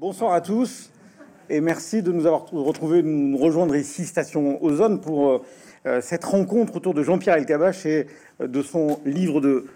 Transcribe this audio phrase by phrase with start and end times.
[0.00, 0.90] Bonsoir à tous
[1.50, 5.42] et merci de nous avoir retrouvés, de nous rejoindre ici, Station Ozone, pour euh,
[5.84, 8.06] euh, cette rencontre autour de Jean-Pierre Elkabbach et
[8.40, 9.66] euh, de son livre de,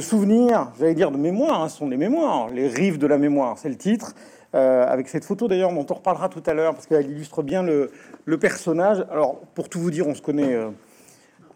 [0.00, 3.56] souvenirs, j'allais dire de mémoire, hein, ce sont des mémoires, les rives de la mémoire,
[3.56, 4.14] c'est le titre,
[4.52, 7.90] avec cette photo d'ailleurs dont on reparlera tout à l'heure parce qu'elle illustre bien le,
[8.26, 9.02] le, personnage.
[9.10, 10.58] Alors pour tout vous dire, on se connaît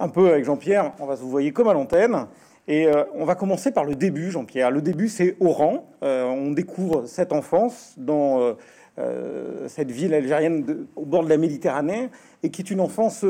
[0.00, 2.27] un peu avec Jean-Pierre, on va se vous voyez comme à l'antenne.
[2.66, 4.70] Et euh, on va commencer par le début, Jean-Pierre.
[4.70, 5.86] Le début, c'est Oran.
[6.02, 8.56] Euh, on découvre cette enfance dans
[8.98, 12.11] euh, cette ville algérienne au bord de la Méditerranée,
[12.42, 13.25] et qui est une enfance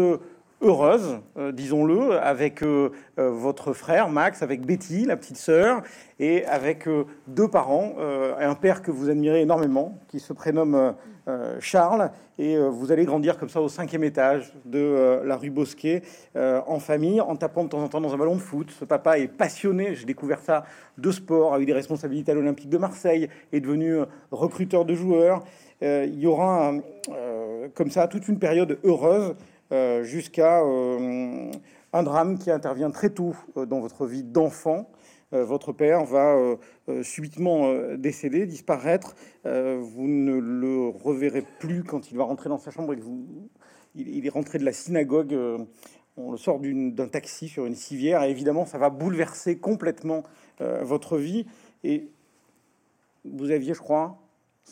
[0.64, 5.82] heureuse, euh, disons-le, avec euh, euh, votre frère Max, avec Betty, la petite sœur,
[6.18, 6.88] et avec
[7.26, 7.94] deux parents,
[8.38, 10.94] un père que vous admirez énormément, qui se prénomme
[11.58, 16.02] Charles, et vous allez grandir comme ça au cinquième étage de la rue Bosquet,
[16.36, 18.70] en famille, en tapant de temps en temps dans un ballon de foot.
[18.70, 20.66] Ce papa est passionné, j'ai découvert ça,
[20.98, 23.96] de sport, a eu des responsabilités à l'Olympique de Marseille, est devenu
[24.30, 25.42] recruteur de joueurs.
[25.82, 26.74] il y aura
[27.74, 29.34] comme ça toute une période heureuse
[30.02, 31.50] jusqu'à euh,
[31.92, 34.88] un drame qui intervient très tôt euh, dans votre vie d'enfant.
[35.32, 36.36] votre père va
[37.02, 39.16] subitement décéder, disparaître.
[39.44, 43.48] vous ne le reverrez plus quand il va rentrer dans sa chambre et vous,
[43.96, 45.36] il, est rentré de la synagogue.
[46.16, 48.22] on le sort d'un taxi sur une civière.
[48.22, 50.22] Et évidemment, ça va bouleverser complètement
[50.60, 51.46] votre vie.
[51.82, 52.06] Et
[53.24, 54.24] vous aviez, je crois,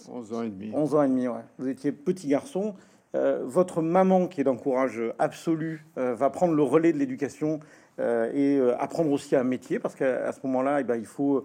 [0.08, 0.70] 11 ans et demi.
[0.72, 1.44] 11 ans et demi, ouais.
[1.58, 2.74] Vous étiez petit garçon.
[3.14, 7.60] Euh, votre maman, qui est d'un courage absolu, euh, va prendre le relais de l'éducation
[8.00, 11.44] euh, et apprendre aussi un métier, parce qu'à ce moment-là, eh ben, il faut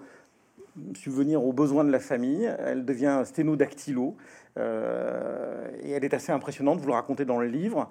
[0.96, 2.50] subvenir aux besoins de la famille.
[2.60, 4.16] Elle devient sténodactylo
[4.58, 6.80] et elle est assez impressionnante.
[6.80, 7.90] Vous le racontez dans le livre.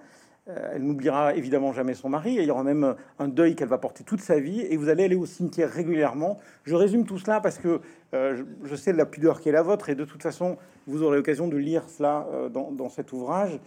[0.49, 2.39] Euh, elle n'oubliera évidemment jamais son mari.
[2.39, 4.61] Et il y aura même un deuil qu'elle va porter toute sa vie.
[4.61, 6.39] Et vous allez aller au cimetière régulièrement.
[6.65, 7.81] Je résume tout cela parce que
[8.15, 9.89] euh, je sais la pudeur qui est la vôtre.
[9.89, 13.59] Et de toute façon, vous aurez l'occasion de lire cela euh, dans, cet ouvrage.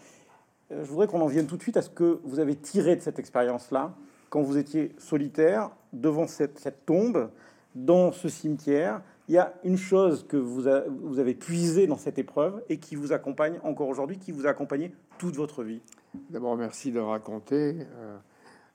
[0.71, 3.01] je voudrais qu'on en vienne tout de suite à ce que vous avez tiré de
[3.01, 3.93] cette expérience-là
[4.29, 7.29] quand vous étiez solitaire devant cette, tombe,
[7.75, 9.01] dans ce cimetière.
[9.27, 10.63] Il y a une chose que vous,
[11.01, 14.51] vous avez puisé dans cette épreuve et qui vous accompagne encore aujourd'hui, qui vous a
[14.51, 15.81] accompagné toute votre vie.
[16.15, 18.17] D'abord, merci de raconter euh,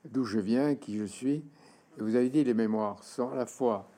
[0.04, 1.42] d'où je viens, qui je suis.
[1.98, 3.88] vous avez dit les mémoires sont à la fois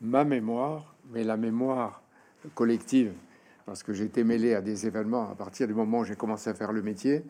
[0.00, 2.02] ma mémoire, mais la mémoire
[2.56, 3.12] collective,
[3.66, 6.54] parce que été mêlé à des événements à partir du moment où j'ai commencé à
[6.54, 7.24] faire le métier,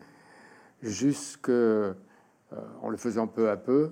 [0.81, 1.93] jusque euh,
[2.81, 3.91] en le faisant peu à peu,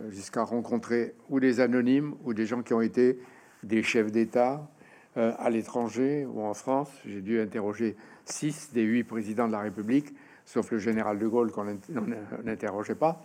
[0.00, 3.18] euh, jusqu'à rencontrer ou des anonymes ou des gens qui ont été
[3.62, 4.68] des chefs d'État
[5.16, 6.90] à l'étranger ou en France.
[7.04, 10.14] J'ai dû interroger six des huit présidents de la République
[10.48, 11.66] sauf le général de Gaulle qu'on
[12.42, 13.22] n'interrogeait pas.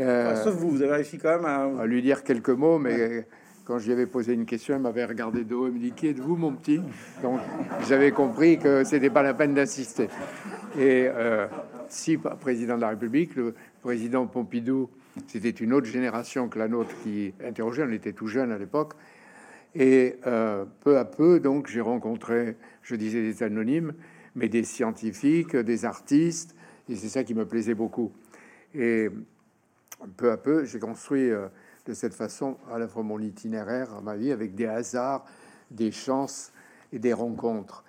[0.00, 1.86] Euh, sauf vous, vous avez réussi quand même à...
[1.86, 3.28] lui dire quelques mots, mais
[3.64, 5.92] quand je lui avais posé une question, il m'avait regardé de haut et me dit
[5.92, 6.80] Qui êtes-vous, mon petit?
[7.22, 7.38] Donc
[7.86, 10.08] j'avais compris que c'était pas la peine d'insister.
[10.76, 11.46] Et euh,
[11.88, 14.90] si président de la République, le président Pompidou,
[15.28, 18.94] c'était une autre génération que la nôtre qui interrogeait, on était tout jeune à l'époque.
[19.76, 23.92] Et euh, peu à peu, donc, j'ai rencontré, je disais, des anonymes
[24.38, 26.54] mais des scientifiques, des artistes,
[26.88, 28.12] et c'est ça qui me plaisait beaucoup.
[28.74, 29.10] Et
[30.16, 31.48] peu à peu, j'ai construit euh,
[31.86, 35.24] de cette façon à la fois mon itinéraire, ma vie, avec des hasards,
[35.72, 36.52] des chances
[36.92, 37.84] et des rencontres.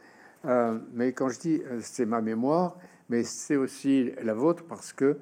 [0.46, 2.78] Euh, mais quand je dis euh, c'est ma mémoire,
[3.10, 5.18] mais c'est aussi la vôtre parce que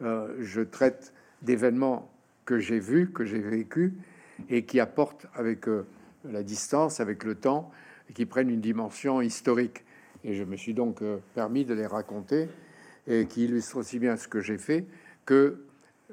[0.00, 2.10] je traite d'événements
[2.44, 3.94] que j'ai vus, que j'ai vécu,
[4.48, 5.66] et qui apportent avec
[6.24, 7.70] la distance, avec le temps,
[8.10, 9.84] et qui prennent une dimension historique.
[10.24, 12.48] Et je me suis donc euh, permis de les raconter
[13.06, 14.86] et qui illustrent aussi bien ce que j'ai fait
[15.26, 15.64] que,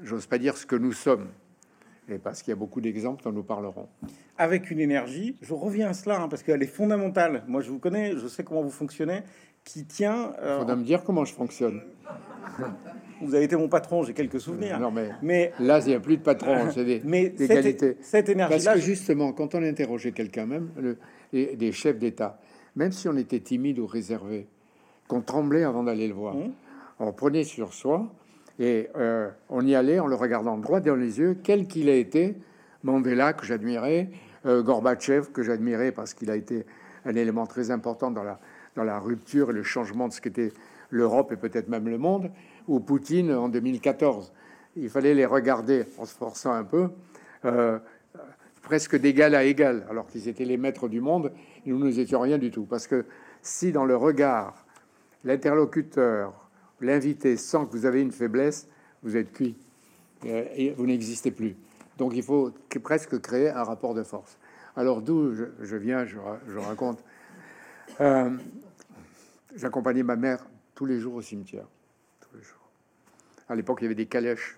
[0.02, 1.28] j'ose pas dire ce que nous sommes.
[2.12, 3.88] Et parce qu'il y a beaucoup d'exemples dont nous parlerons.
[4.38, 7.44] Avec une énergie, je reviens à cela, hein, parce qu'elle est fondamentale.
[7.48, 9.22] Moi, je vous connais, je sais comment vous fonctionnez,
[9.64, 10.34] qui tient...
[10.42, 11.82] Il euh, me dire comment je fonctionne.
[13.22, 14.80] Vous avez été mon patron, j'ai quelques souvenirs.
[14.80, 18.30] Non, mais, mais là, il n'y a plus de patron, c'est des, mais cette, Cette
[18.30, 18.72] énergie-là...
[18.72, 20.98] Parce que justement, quand on interrogeait quelqu'un, même le,
[21.34, 22.40] des chefs d'État,
[22.80, 24.48] même si on était timide ou réservé,
[25.10, 26.36] qu'on tremblait avant d'aller le voir.
[26.36, 26.52] Mmh.
[27.02, 28.08] On prenait sur soi
[28.58, 31.96] et euh, on y allait en le regardant droit dans les yeux, quel qu'il a
[31.96, 32.38] été,
[32.84, 34.10] Mandela que j'admirais,
[34.46, 36.66] euh, Gorbatchev que j'admirais parce qu'il a été
[37.04, 38.40] un élément très important dans la,
[38.78, 40.54] dans la rupture et le changement de ce qu'était
[40.90, 42.32] l'Europe et peut-être même le monde,
[42.70, 44.32] ou Poutine en 2014.
[44.78, 46.88] Il fallait les regarder en se forçant un peu,
[47.44, 47.78] euh,
[48.62, 51.34] presque d'égal à égal, alors qu'ils étaient les maîtres du monde
[51.66, 52.66] nous nous étions rien du tout.
[52.66, 53.06] Parce que
[53.42, 54.66] si dans le regard,
[55.24, 56.50] l'interlocuteur,
[56.82, 58.68] l'invité sent que vous avez une faiblesse,
[59.04, 59.58] vous êtes cuit
[60.26, 61.56] euh, et vous n'existez plus.
[61.98, 62.52] Donc il faut
[62.84, 64.38] presque créer un rapport de force.
[64.76, 66.18] Alors d'où je, viens, je,
[66.58, 67.04] raconte
[68.00, 68.30] Euh,
[69.56, 70.46] j'accompagnais ma mère
[70.76, 71.66] tous les jours au cimetière.
[73.50, 74.58] À l'époque, il y avait des calèches.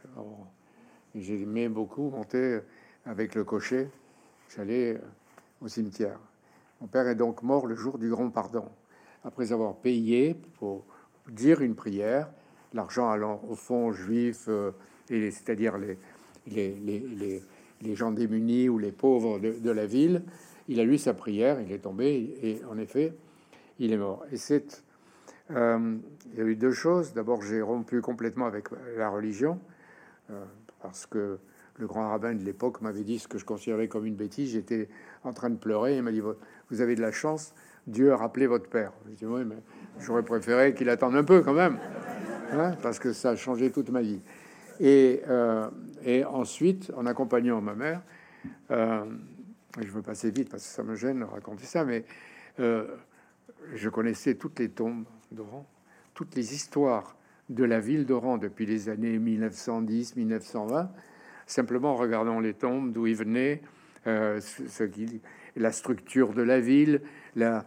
[1.15, 2.59] J'aimais beaucoup monter
[3.06, 3.89] avec le cocher.
[4.54, 5.00] J'allais
[5.62, 6.19] au cimetière.
[6.81, 8.66] Mon père est donc mort le jour du grand pardon,
[9.24, 10.83] après avoir payé pour
[11.30, 12.30] dire une prière,
[12.74, 14.72] l'argent allant au fond juif, euh,
[15.10, 15.98] et c'est-à-dire les
[16.48, 17.44] les, les,
[17.81, 20.24] les, gens démunis ou les pauvres de, la ville.
[20.68, 23.13] Il a lu sa prière, il est tombé, et en effet,
[23.80, 24.25] il est mort.
[24.31, 24.83] Et c'est,
[25.51, 25.98] euh,
[26.31, 27.13] il y a eu deux choses.
[27.13, 29.60] D'abord, j'ai rompu complètement avec la religion,
[30.30, 30.44] euh,
[30.81, 31.39] parce que
[31.78, 34.51] le grand rabbin de l'époque m'avait dit ce que je considérais comme une bêtise.
[34.51, 34.88] J'étais
[35.24, 35.98] en train de pleurer.
[35.98, 36.22] Il m'a dit
[36.71, 37.53] Vous avez de la chance,
[37.85, 38.94] Dieu a rappelé votre père.
[39.09, 39.57] J'ai dit Oui, mais
[40.00, 41.77] j'aurais préféré qu'il attende un peu quand même,
[42.53, 44.21] hein, parce que ça a changé toute ma vie.
[44.79, 45.69] Et, euh,
[46.29, 48.01] ensuite, en accompagnant ma mère,
[48.71, 49.03] euh,
[49.79, 52.06] je veux passer vite parce que ça me gêne de raconter ça, mais
[52.62, 52.88] euh,
[53.75, 55.68] je connaissais toutes les tombes d'Oran,
[56.13, 57.18] toutes les histoires
[57.50, 60.88] de la ville d'Oran depuis les années 1910-1920,
[61.45, 63.62] simplement en regardant les tombes, d'où ils venaient,
[64.06, 65.21] ce qui,
[65.56, 67.01] la structure de la ville,
[67.36, 67.65] la,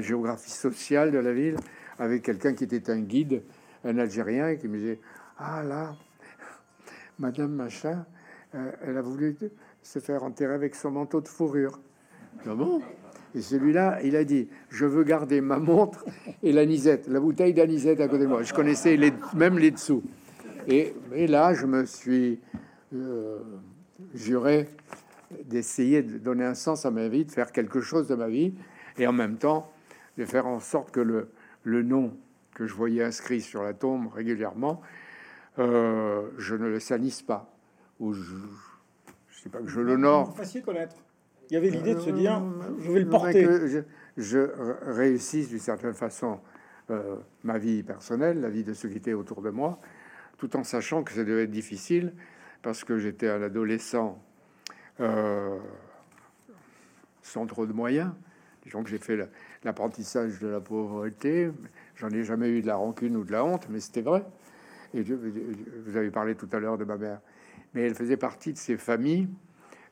[0.00, 1.56] géographie sociale de la ville,
[1.98, 3.42] avec quelqu'un qui était un guide,
[3.84, 5.00] un Algérien, qui me disait
[5.38, 5.94] Ah là,
[7.18, 8.04] Madame Machin,
[8.54, 9.36] euh, elle a voulu
[9.82, 11.80] se faire enterrer avec son manteau de fourrure.
[12.46, 12.82] Ah bon?
[13.34, 16.04] Et celui-là, il a dit Je veux garder ma montre
[16.42, 18.42] et l'anisette, la bouteille d'anisette à côté de moi.
[18.42, 18.98] Je connaissais
[19.34, 20.02] même les dessous.
[20.68, 20.94] Et,
[21.26, 22.40] là, je me suis
[22.94, 23.38] euh,
[24.14, 24.68] juré
[25.44, 28.54] d'essayer de donner un sens à ma vie, de faire quelque chose de ma vie,
[28.98, 29.70] et en même temps
[30.18, 31.30] de faire en sorte que le,
[31.64, 32.16] le nom
[32.54, 34.82] que je voyais inscrit sur la tombe régulièrement
[35.58, 37.54] euh, je ne le salisse pas,
[38.00, 38.22] ou je,
[39.30, 40.34] sais pas que je l'honore.
[40.34, 40.96] Fassiez connaître.
[41.50, 42.42] Il y avait l'idée de se dire,
[42.80, 43.44] je vais le porter.
[43.44, 43.80] je,
[44.16, 44.38] je
[44.86, 46.40] réussisse d'une certaine façon
[46.90, 49.78] euh, ma vie personnelle, la vie de ceux qui étaient autour de moi,
[50.38, 52.14] tout en sachant que ça devait être difficile
[52.62, 54.31] parce que j'étais un adolescent euh,
[57.22, 58.12] sans trop de moyens.
[58.64, 59.18] Disons que j'ai fait
[59.64, 61.50] l'apprentissage de la pauvreté.
[61.96, 64.24] J'en ai jamais eu de la rancune ou de la honte, mais c'était vrai.
[64.94, 67.20] Et vous avez parlé tout à l'heure de ma mère,
[67.74, 69.28] mais elle faisait partie de ces familles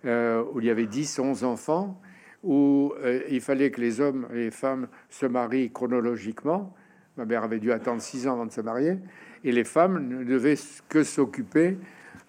[0.04, 2.00] euh, où il y avait 10, 11 enfants,
[2.42, 6.74] où euh, il fallait que les hommes et les femmes se marient chronologiquement.
[7.16, 8.98] Ma mère avait dû attendre 6 ans avant de se marier,
[9.44, 10.58] et les femmes ne devaient
[10.88, 11.78] que s'occuper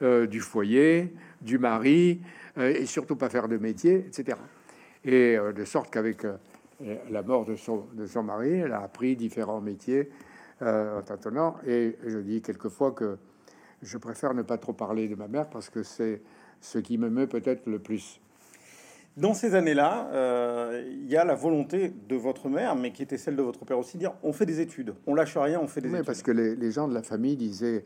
[0.01, 2.21] euh, du foyer, du mari,
[2.57, 4.38] et surtout pas faire de métier, etc.
[5.06, 6.25] Et de sorte qu'avec
[7.09, 10.09] la mort de son, de son mari, elle a appris différents métiers
[10.62, 11.56] euh, en tâtonnant.
[11.65, 13.18] Et je dis quelquefois que
[13.81, 16.21] je préfère ne pas trop parler de ma mère parce que c'est
[16.59, 18.21] ce qui me meut peut-être le plus.
[19.18, 23.18] Dans ces années-là, euh, il y a la volonté de votre mère, mais qui était
[23.18, 25.81] celle de votre père aussi, dire on fait des études, on lâche rien, on fait
[25.81, 26.06] des études.
[26.06, 27.83] Parce que les, gens de la famille disaient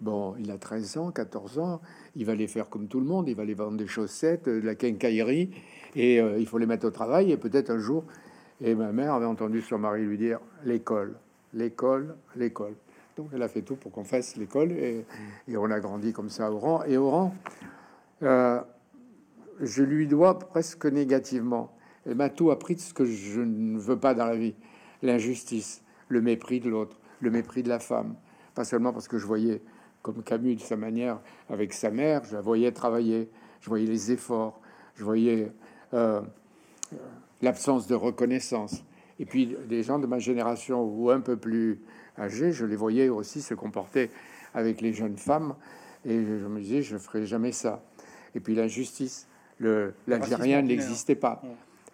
[0.00, 1.80] bon, il a 13 ans, 14 ans,
[2.16, 4.64] il va les faire comme tout le monde, il va les vendre des chaussettes, de
[4.64, 5.50] la quincaillerie,
[5.94, 8.04] et euh, il faut les mettre au travail, et peut-être un jour.
[8.60, 11.14] Et ma mère avait entendu son mari lui dire l'école
[11.54, 12.74] l'école, l'école.
[13.16, 15.04] Donc elle a fait tout pour qu'on fasse l'école et,
[15.56, 16.84] on a grandi comme ça au rang.
[16.84, 17.34] Et au rang,
[18.22, 18.60] euh,
[19.60, 21.72] je lui dois presque négativement.
[22.06, 24.54] Elle m'a tout appris de ce que je ne veux pas dans la vie.
[25.02, 28.14] L'injustice, le mépris de l'autre, le mépris de la femme.
[28.54, 29.62] Pas seulement parce que je voyais,
[30.02, 33.28] comme Camus de sa manière, avec sa mère, je la voyais travailler,
[33.60, 34.60] je voyais les efforts,
[34.94, 35.52] je voyais
[35.94, 36.20] euh,
[37.42, 38.84] l'absence de reconnaissance.
[39.18, 41.80] Et puis des gens de ma génération ou un peu plus
[42.18, 44.10] âgés, je les voyais aussi se comporter
[44.54, 45.54] avec les jeunes femmes.
[46.04, 47.82] Et je me disais, je ne ferai jamais ça.
[48.34, 49.26] Et puis l'injustice,
[49.60, 51.42] l'Algérien n'existait pas.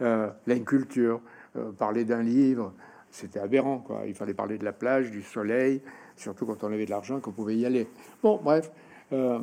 [0.03, 1.21] Euh, L'inculture,
[1.57, 2.75] euh, parler d'un livre,
[3.11, 3.79] c'était aberrant.
[3.79, 4.03] Quoi.
[4.07, 5.81] Il fallait parler de la plage, du soleil,
[6.17, 7.87] surtout quand on avait de l'argent, qu'on pouvait y aller.
[8.23, 8.71] Bon, bref.
[9.13, 9.39] Euh,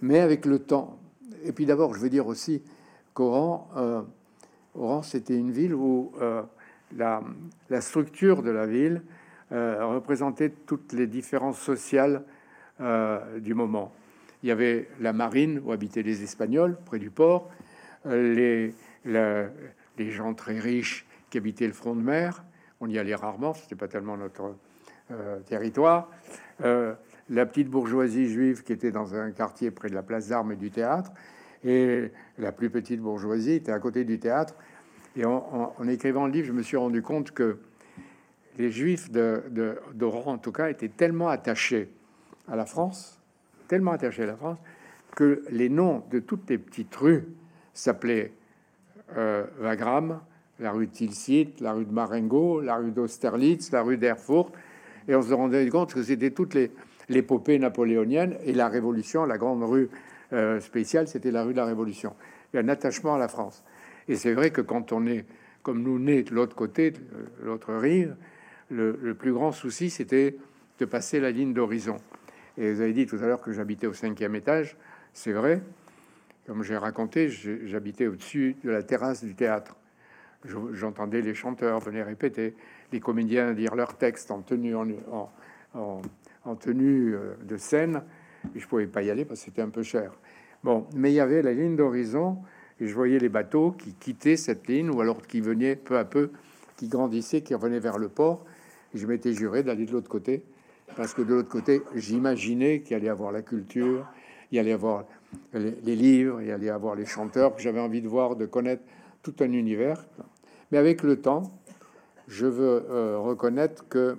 [0.00, 0.98] mais avec le temps,
[1.44, 2.62] et puis d'abord, je veux dire aussi
[3.14, 4.02] qu'Oran, euh,
[4.74, 6.42] Oran, c'était une ville où euh,
[6.96, 7.22] la,
[7.80, 9.02] structure de la ville
[9.50, 12.22] représentait toutes les différences sociales
[12.78, 13.92] du moment.
[14.42, 17.48] Il y avait la marine où habitaient les Espagnols, près du port,
[18.04, 18.74] les,
[19.06, 22.44] les gens très riches qui habitaient le front de mer.
[22.80, 24.54] On y allait rarement, c'était pas tellement notre
[25.46, 26.10] territoire.
[26.60, 30.56] la petite bourgeoisie juive qui était dans un quartier près de la place d'armes et
[30.56, 31.12] du théâtre,
[31.64, 34.54] et la plus petite bourgeoisie était à côté du théâtre.
[35.16, 37.58] Et en, écrivant le livre, je me suis rendu compte que
[38.56, 41.90] les Juifs d'Oran, en tout cas, étaient tellement attachés
[42.48, 43.18] à la France,
[43.66, 44.58] tellement attachés à la France,
[45.16, 47.24] que les noms de toutes les petites rues
[47.74, 48.32] s'appelaient
[49.16, 50.20] euh, Wagram,
[50.60, 54.52] la rue Tilsit, la rue de Marengo, la rue d'Austerlitz, la rue d'Erfurt,
[55.08, 56.70] et on se rendait compte que c'était toutes les
[57.08, 59.88] l'épopée napoléonienne et la Révolution, la grande rue
[60.32, 62.14] euh, spéciale, c'était la rue de la Révolution.
[62.52, 63.64] Il y a un attachement à la France.
[64.08, 65.24] Et c'est vrai que quand on est,
[65.62, 66.98] comme nous, nés de l'autre côté, de
[67.44, 68.14] l'autre rive,
[68.70, 70.36] le, plus grand souci, c'était
[70.78, 71.96] de passer la ligne d'horizon.
[72.58, 74.76] Et vous avez dit tout à l'heure que j'habitais au cinquième étage.
[75.14, 75.62] C'est vrai.
[76.46, 79.76] Comme j'ai raconté, j'habitais au-dessus de la terrasse du théâtre.
[80.72, 82.54] J'entendais les chanteurs venir répéter,
[82.92, 88.02] les comédiens dire leurs textes en tenue, en, tenue euh, de scène.
[88.54, 90.12] Et je pouvais pas y aller parce que c'était un peu cher.
[90.64, 92.38] Bon, mais il y avait la ligne d'horizon
[92.80, 96.04] et je voyais les bateaux qui quittaient cette ligne ou alors qui venaient peu à
[96.04, 96.30] peu,
[96.76, 98.44] qui grandissaient, qui revenaient vers le port.
[98.94, 100.42] Et je m'étais juré d'aller de l'autre côté
[100.96, 104.06] parce que de l'autre côté, j'imaginais qu'il allait avoir la culture,
[104.50, 105.04] il allait avoir
[105.52, 108.82] les, livres, il allait avoir les chanteurs que j'avais envie de voir, de connaître
[109.22, 110.04] tout un univers.
[110.70, 111.57] Mais avec le temps,
[112.28, 114.18] je veux euh, reconnaître que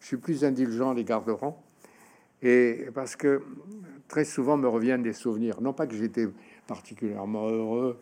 [0.00, 1.34] je suis plus indulgent à l'égard de
[2.42, 3.42] et parce que
[4.08, 5.62] très souvent me reviennent des souvenirs.
[5.62, 6.28] Non pas que j'étais
[6.66, 7.98] particulièrement heureux,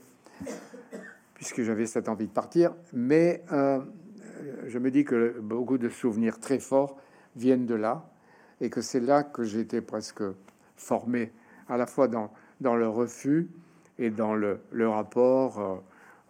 [1.34, 3.80] puisque j'avais cette envie de partir, mais euh,
[4.66, 6.96] je me dis que beaucoup de souvenirs très forts
[7.36, 8.10] viennent de là,
[8.60, 10.22] et que c'est là que j'étais presque
[10.76, 11.32] formé,
[11.68, 13.48] à la fois dans, dans le refus
[13.98, 15.82] et dans le, le rapport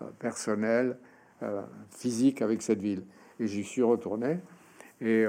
[0.03, 0.99] euh, personnel,
[1.91, 3.03] physique avec cette ville.
[3.41, 4.39] Et j'y suis retourné.
[5.01, 5.25] Et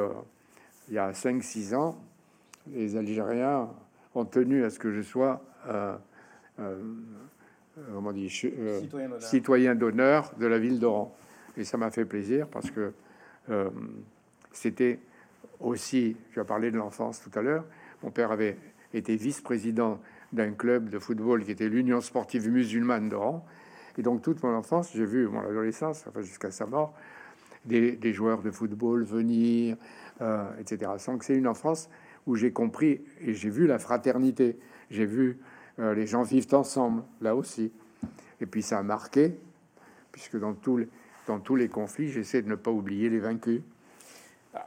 [0.87, 1.97] il y a 5-6 ans,
[2.67, 3.69] les Algériens
[4.13, 5.41] ont tenu à ce que je sois,
[7.93, 8.29] comment dit,
[9.19, 11.15] citoyen d'honneur de la ville d'Oran.
[11.57, 12.93] Et ça m'a fait plaisir parce que
[14.51, 14.99] c'était
[15.59, 17.65] aussi, tu as parlé de l'enfance tout à l'heure,
[18.03, 18.57] mon père avait
[18.93, 19.99] été vice-président
[20.31, 23.45] d'un club de football qui était l'Union sportive musulmane d'Oran.
[23.97, 26.93] Et donc toute mon enfance, j'ai vu mon adolescence, enfin jusqu'à sa mort,
[27.65, 29.77] des, joueurs de football venir,
[30.21, 30.91] euh, etc.
[30.97, 31.89] Sans que c'est une enfance
[32.27, 34.59] où j'ai compris et j'ai vu la fraternité.
[34.91, 35.39] J'ai vu
[35.79, 37.71] euh, les gens vivent ensemble, là aussi.
[38.39, 39.37] Et puis ça a marqué,
[40.11, 40.87] puisque dans tous les,
[41.27, 43.61] dans tous les conflits, j'essaie de ne pas oublier les vaincus.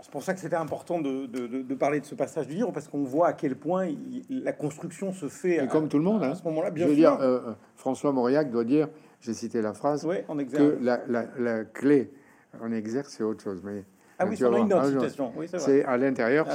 [0.02, 3.04] C'est pour ça que c'était important de, parler de ce passage du livre, parce qu'on
[3.04, 3.88] voit à quel point
[4.28, 5.64] la construction se fait.
[5.64, 6.35] Et comme tout le monde, à, hein.
[6.35, 8.88] ce moment-là, bien Je veux dire, euh, euh, François Mauriac doit dire,
[9.20, 12.10] j'ai cité la phrase, que la, clé
[12.60, 13.60] en exerce, c'est autre chose.
[13.64, 13.84] Mais
[14.18, 15.32] ah oui, c'est une autre citation.
[15.58, 16.46] c'est à l'intérieur,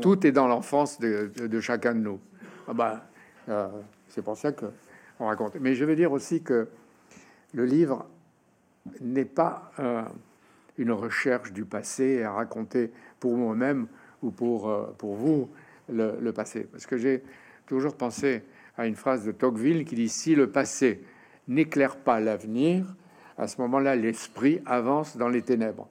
[0.00, 2.20] tout est dans l'enfance de, chacun de nous.
[2.68, 3.04] Ah bah,
[3.48, 3.68] euh,
[4.08, 4.66] c'est pour ça que
[5.20, 5.54] on raconte.
[5.60, 6.68] Mais je veux dire aussi que
[7.54, 8.06] le livre
[9.00, 9.70] n'est pas
[10.78, 13.86] une recherche du passé à raconter pour moi-même
[14.22, 15.48] ou pour, euh, pour vous
[15.88, 16.66] le, passé.
[16.70, 17.22] Parce que j'ai
[17.66, 18.42] toujours pensé
[18.76, 21.02] à une phrase de Tocqueville qui dit Si le passé
[21.48, 22.94] n'éclaire pas l'avenir,
[23.38, 25.88] à ce moment-là, l'esprit avance dans les ténèbres.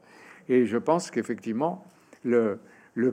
[0.50, 1.86] Et je pense qu'effectivement,
[2.24, 2.60] le,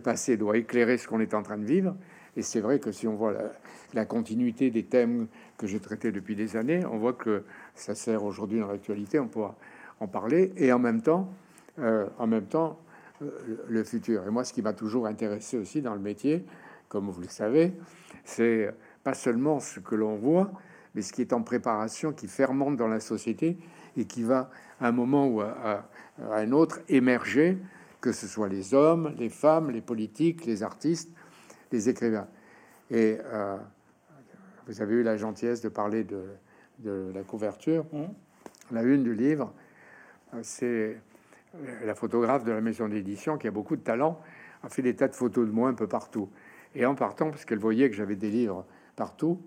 [0.03, 1.95] passé doit éclairer ce qu'on est en train de vivre.
[2.37, 3.53] Et c'est vrai que si on voit la,
[3.95, 5.27] la continuité des thèmes
[5.59, 7.45] que j'ai traités depuis des années, on voit que
[7.75, 9.55] ça sert aujourd'hui dans l'actualité, on pourra
[10.01, 10.53] en parler.
[10.57, 11.33] Et en même temps,
[11.79, 12.79] euh, en même temps
[13.23, 13.31] euh,
[13.69, 14.27] le futur.
[14.27, 16.45] Et moi, ce qui m'a toujours intéressé aussi dans le métier,
[16.89, 17.73] comme vous le savez,
[18.25, 18.71] c'est
[19.05, 20.51] pas seulement ce que l'on voit,
[20.95, 23.59] mais ce qui est en préparation, qui fermente dans la société
[23.97, 27.59] et qui va à un moment ou à, un autre émerger,
[28.01, 31.11] que ce soit les hommes, les femmes, les politiques, les artistes,
[31.71, 32.29] les écrivains.
[32.91, 33.57] Et euh,
[34.67, 36.25] vous avez eu la gentillesse de parler de,
[36.81, 37.87] de la couverture.
[37.93, 38.05] Mmh.
[38.73, 39.53] La une du livre,
[40.43, 40.99] c'est
[41.85, 44.21] la photographe de la maison d'édition, qui a beaucoup de talent,
[44.63, 46.31] a fait des tas de photos de moi un peu partout.
[46.75, 48.65] Et en partant, parce qu'elle voyait que j'avais des livres
[48.97, 49.43] partout,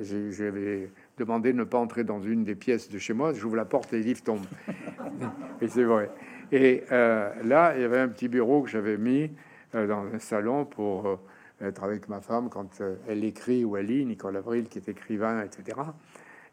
[0.00, 3.32] j'avais demandé de ne pas entrer dans une des pièces de chez moi.
[3.32, 4.46] J'ouvre la porte, les livres tombent.
[5.60, 6.10] et c'est vrai.
[6.52, 9.30] Et euh, là, il y avait un petit bureau que j'avais mis
[9.74, 11.16] euh, dans un salon pour euh,
[11.60, 15.42] être avec ma femme quand elle écrit ou elle lit, Nicole Avril, qui est écrivain,
[15.42, 15.78] etc.,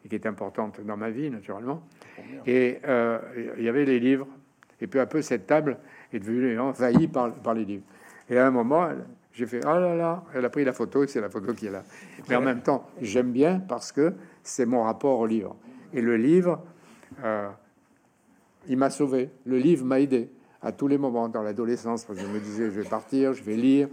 [0.04, 1.82] et qui est importante dans ma vie, naturellement.
[2.44, 2.78] Et
[3.56, 4.26] il y avait les livres
[4.80, 5.78] et peu à peu, cette table
[6.12, 7.84] est devenue envahie par, par les livres.
[8.28, 8.88] Et à un moment,
[9.32, 11.70] j'ai fait oh là là, elle a pris la photo, c'est la photo qui est
[11.70, 11.84] là.
[12.28, 14.12] Mais en même temps, j'aime bien parce que
[14.42, 15.56] c'est mon rapport au livre.
[15.94, 16.62] Et le livre,
[17.24, 17.48] euh,
[18.68, 19.30] il m'a sauvé.
[19.46, 22.06] Le livre m'a aidé à tous les moments dans l'adolescence.
[22.08, 23.88] Je me disais, je vais partir, je vais lire.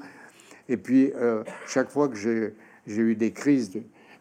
[0.67, 2.53] Et puis, euh, chaque fois que j'ai
[2.88, 3.72] eu des crises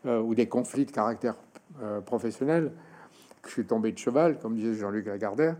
[0.06, 1.36] euh, ou des conflits de caractère
[2.06, 2.72] professionnel,
[3.40, 5.56] que je suis tombé de cheval, comme disait Jean-Luc Lagardère,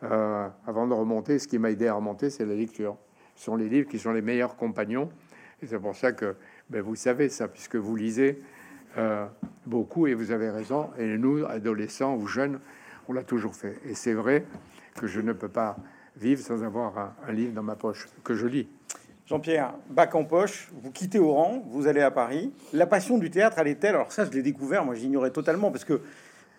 [0.00, 2.96] avant de remonter, ce qui m'a aidé à remonter, c'est la lecture.
[3.38, 5.10] Sont les livres qui sont les meilleurs compagnons.
[5.62, 6.34] Et c'est pour ça que
[6.70, 8.42] ben, vous savez ça, puisque vous lisez
[8.96, 9.26] euh,
[9.64, 10.90] beaucoup et vous avez raison.
[10.98, 12.58] Et nous, adolescents ou jeunes,
[13.08, 13.78] On l'a toujours fait.
[13.86, 14.44] Et c'est vrai
[14.96, 15.76] que je ne peux pas
[16.16, 18.68] vivre sans avoir un, livre dans ma poche que je lis.
[19.24, 22.52] Jean-Pierre, bac en poche, vous quittez Oran, vous allez à Paris.
[22.72, 25.70] La passion du théâtre, elle est telle, alors ça je l'ai découvert, moi j'ignorais totalement,
[25.70, 26.00] parce que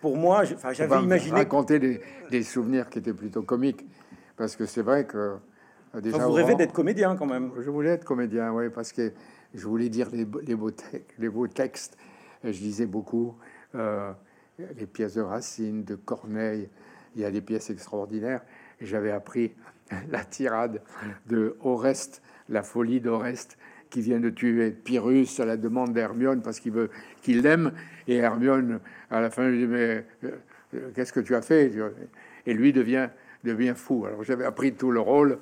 [0.00, 1.36] pour moi, j'avais imaginé...
[1.36, 3.84] Raconter des, des, souvenirs qui étaient plutôt comiques,
[4.36, 5.36] parce que c'est vrai que...
[5.94, 9.12] Euh, vous rêvez d'être comédien quand même Je voulais être comédien, oui, parce que
[9.54, 10.70] je voulais dire les, les, beaux,
[11.18, 11.96] les beaux textes.
[12.44, 13.36] Je lisais beaucoup
[13.74, 14.12] euh,
[14.58, 16.68] les pièces de Racine, de Corneille.
[17.16, 18.42] Il y a des pièces extraordinaires.
[18.80, 19.52] J'avais appris
[20.10, 20.82] la tirade
[21.26, 23.58] de Oreste, la folie d'Oreste,
[23.90, 26.90] qui vient de tuer Pyrrhus à la demande d'Hermione parce qu'il veut
[27.22, 27.72] qu'il l'aime.
[28.06, 28.80] Et Hermione,
[29.10, 30.30] à la fin, lui dit Mais euh,
[30.74, 31.72] euh, qu'est-ce que tu as fait?
[32.46, 33.08] Et lui devient,
[33.44, 34.06] devient fou.
[34.06, 35.38] Alors j'avais appris tout le rôle.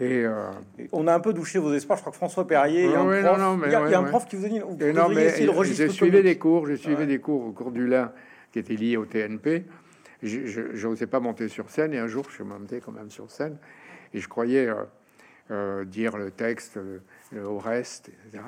[0.00, 0.52] Euh,
[0.92, 1.96] on a un peu douché vos espoirs.
[1.96, 4.76] Je crois que François Perrier, il y a, un, prof, qui vous a dit vous
[4.92, 8.12] non, mais, Je suivais des cours, je suivais des cours au cours du Lin
[8.52, 9.64] qui était lié au TNP.
[10.22, 13.30] Je n'osais pas monter sur scène et un jour je suis monté quand même sur
[13.30, 13.56] scène
[14.14, 14.84] et je croyais euh,
[15.50, 16.78] euh, dire le texte
[17.36, 18.42] au reste, etc.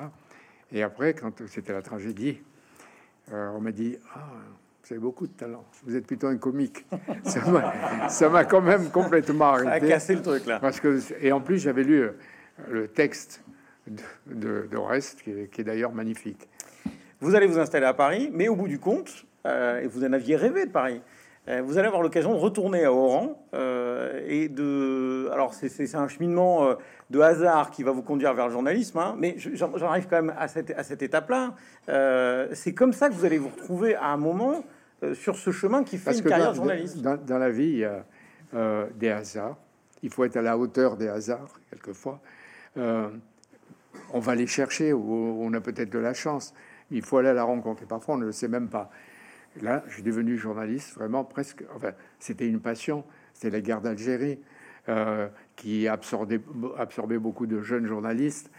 [0.71, 2.41] Et après, quand c'était la tragédie,
[3.31, 4.31] on m'a dit ah,
[4.83, 5.63] vous avez beaucoup de talent.
[5.83, 6.85] Vous êtes plutôt un comique.
[8.09, 9.69] ça m'a quand même complètement arrêté.
[9.69, 10.59] Ça a cassé le truc là.
[10.59, 12.11] Parce que, et en plus, j'avais lu euh,
[12.69, 13.43] le texte
[13.87, 16.47] de, de, qui est, d'ailleurs magnifique.
[17.19, 20.13] Vous allez vous installer à Paris, mais au bout du compte, euh, et vous en
[20.13, 21.01] aviez rêvé de Paris,
[21.47, 25.27] vous allez avoir l'occasion de retourner à Oran euh, et de.
[25.33, 26.75] Alors, c'est un cheminement euh,
[27.09, 30.35] de hasard qui va vous conduire vers le journalisme, hein, mais j'en arrive quand même
[30.37, 31.55] à cette, à cette étape-là.
[32.53, 34.63] c'est comme ça que vous allez vous retrouver à un moment
[35.13, 37.01] sur ce chemin qui fait une carrière journaliste.
[37.01, 38.05] Dans, la vie, il y a
[38.95, 39.57] des hasards.
[40.03, 42.19] Il faut être à la hauteur des hasards, quelquefois.
[42.75, 46.53] on va les chercher ou on a peut-être de la chance.
[46.91, 47.83] Il faut aller à la rencontre.
[47.83, 48.91] Et parfois, on ne le sait même pas.
[49.61, 51.63] Là, je suis devenu journaliste vraiment presque.
[51.75, 53.03] Enfin, c'était une passion.
[53.33, 54.39] C'était la guerre d'Algérie
[54.87, 56.39] euh, qui absorbait,
[56.77, 58.49] absorbait beaucoup de jeunes journalistes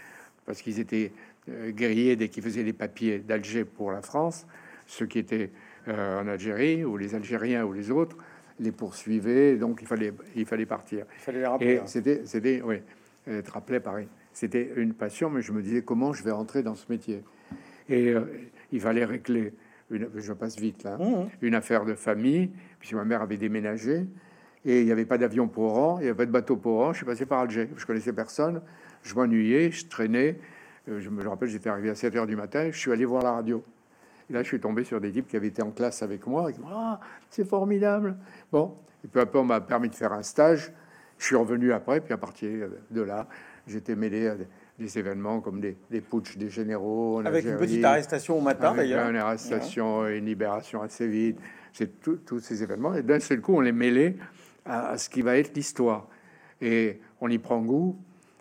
[0.44, 1.12] parce qu'ils étaient
[1.48, 4.46] euh, grillés dès qu'ils faisaient les papiers d'Alger pour la France.
[4.86, 5.50] Ceux qui étaient
[5.88, 8.16] euh, en Algérie ou les Algériens ou les autres
[8.60, 9.56] les poursuivaient.
[9.56, 11.06] Donc il fallait, il fallait partir.
[11.16, 11.78] Il fallait les rappeler.
[11.78, 11.86] Hein.
[11.86, 12.76] C'était, c'était, oui,
[13.26, 14.08] être rappelé pareil.
[14.34, 17.22] C'était une passion, mais je me disais comment je vais rentrer dans ce métier?
[17.88, 18.14] Et
[18.70, 19.52] il fallait régler
[20.14, 21.28] je passe vite là, mmh.
[21.42, 24.06] une affaire de famille, puisque ma mère avait déménagé
[24.64, 26.74] et il n'y avait pas d'avion pour Oran, il n'y avait pas de bateau pour
[26.74, 26.92] Oran.
[26.92, 28.62] Je suis passé par Alger, je connaissais personne,
[29.02, 30.38] je m'ennuyais, je traînais.
[30.88, 33.22] Euh, je me rappelle, j'étais arrivé à 7 heures du matin, je suis allé voir
[33.22, 33.62] la radio.
[34.30, 36.50] Et là, je suis tombé sur des types qui avaient été en classe avec moi.
[36.66, 38.16] Ah, c'est formidable.
[38.50, 40.72] Bon, et peu à peu, on m'a permis de faire un stage.
[41.18, 43.28] Je suis revenu après, puis à partir de là,
[43.66, 44.46] j'étais mêlé à des
[44.78, 47.22] événements comme des, des putsch des généraux.
[47.24, 49.08] Avec une petite arrestation au matin d'ailleurs.
[49.08, 51.38] Une arrestation, une libération assez vite.
[51.72, 52.94] C'est tous ces événements.
[52.94, 54.16] Et d'un seul coup, on les mêlait
[54.64, 56.08] à, ce qui va être l'histoire.
[56.60, 57.98] Et on y prend goût.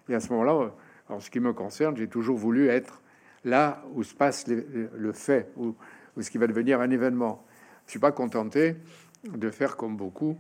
[0.09, 0.73] Et à ce moment-là,
[1.09, 3.01] en ce qui me concerne, j'ai toujours voulu être
[3.45, 5.75] là où se passe le, fait, où,
[6.17, 7.45] où, ce qui va devenir un événement.
[7.85, 8.75] Je suis pas contenté
[9.23, 10.37] de faire comme beaucoup,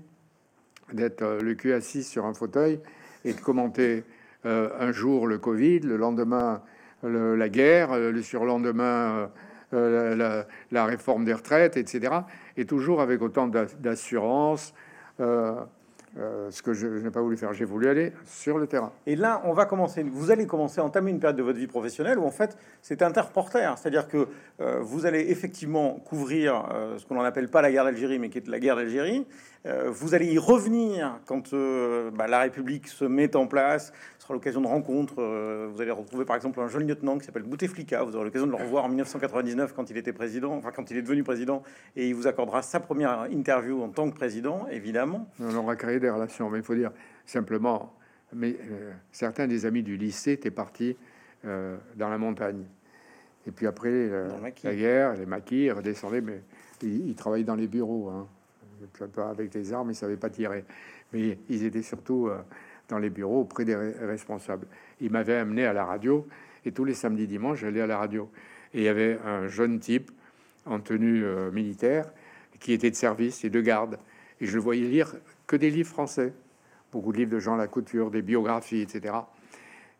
[0.93, 2.79] d'être euh, le cul assis sur un fauteuil
[3.23, 4.03] et de commenter
[4.43, 6.61] un jour le Covid, le lendemain
[7.03, 9.29] la guerre, euh, le surlendemain
[9.73, 12.13] euh, la, la, réforme des retraites, etc.
[12.57, 14.73] Et toujours avec autant d'assurance.
[15.17, 18.91] ce que je, n'ai pas voulu faire, j'ai voulu aller sur le terrain.
[19.05, 20.03] Et là, on va commencer.
[20.03, 23.01] Vous allez commencer à entamer une période de votre vie professionnelle où en fait c'est
[23.01, 24.27] interporteur, c'est-à-dire que
[24.81, 26.65] vous allez effectivement couvrir
[26.97, 29.25] ce qu'on n'appelle pas la guerre d'Algérie, mais qui est la guerre d'Algérie.
[29.65, 31.53] Vous allez y revenir quand
[32.13, 35.15] bah, la République se met en place, sera l'occasion de rencontres.
[35.19, 38.03] Euh, vous allez retrouver par exemple un jeune lieutenant qui s'appelle Bouteflika.
[38.03, 40.97] Vous aurez l'occasion de le revoir en 1999 quand il était président, enfin quand il
[40.97, 41.63] est devenu président,
[41.95, 45.27] et il vous accordera sa première interview en tant que président, évidemment.
[45.39, 46.91] On aura créé des relations, mais il faut dire
[47.25, 47.93] simplement,
[48.33, 50.95] mais euh, certains des amis du lycée étaient partis
[51.45, 52.65] euh, dans la montagne.
[53.47, 54.07] Et puis après
[54.63, 56.43] la guerre, les maquis, redescendaient, mais
[56.83, 58.09] ils, travaillaient dans les bureaux.
[58.09, 58.27] Hein.
[59.17, 60.63] Avec les armes, ils savaient pas tirer.
[61.13, 62.29] Mais ils étaient surtout
[62.87, 64.67] dans les bureaux auprès des responsables.
[64.99, 66.27] Il m'avait amené à la radio
[66.65, 68.29] et tous les samedis dimanches, j'allais à la radio.
[68.73, 70.11] Et il y avait un jeune type
[70.65, 72.11] en tenue euh, militaire
[72.59, 73.97] qui était de service et de garde.
[74.39, 75.15] Et je le voyais lire
[75.47, 76.33] que des livres français,
[76.91, 79.15] beaucoup de livres de Jean Lacouture, des biographies, etc.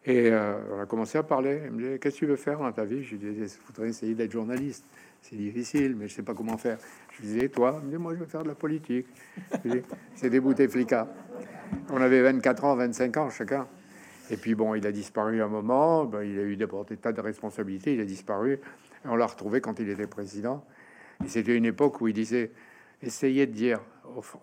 [0.05, 1.61] Et euh, on a commencé à parler.
[1.65, 3.65] Il me dit Qu'est-ce que tu veux faire dans ta vie Je lui disais Il
[3.65, 4.85] faudrait essayer d'être journaliste.
[5.21, 6.77] C'est difficile, mais je sais pas comment faire.
[7.11, 9.07] Je disais Toi Moi, je veux faire de la politique.
[10.15, 11.07] C'est des flicas.
[11.89, 13.67] On avait 24 ans, 25 ans chacun.
[14.29, 17.19] Et puis bon, il a disparu un moment, ben, il a eu des tas de
[17.19, 18.59] responsabilités, il a disparu.
[19.03, 20.63] on l'a retrouvé quand il était président.
[21.25, 22.51] Et c'était une époque où il disait,
[23.01, 23.81] essayez de dire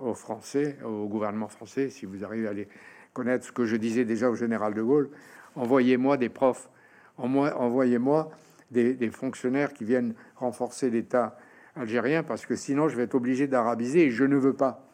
[0.00, 2.68] aux, Français, au gouvernement français, si vous arrivez à les
[3.12, 5.10] connaître, ce que je disais déjà au général de Gaulle,
[5.54, 6.68] envoyez-moi des profs,
[7.16, 8.30] envoyez-moi
[8.70, 11.38] des, des, fonctionnaires qui viennent renforcer l'État
[11.78, 14.88] algérien, parce que sinon je vais être obligé d'arabiser et je ne veux pas.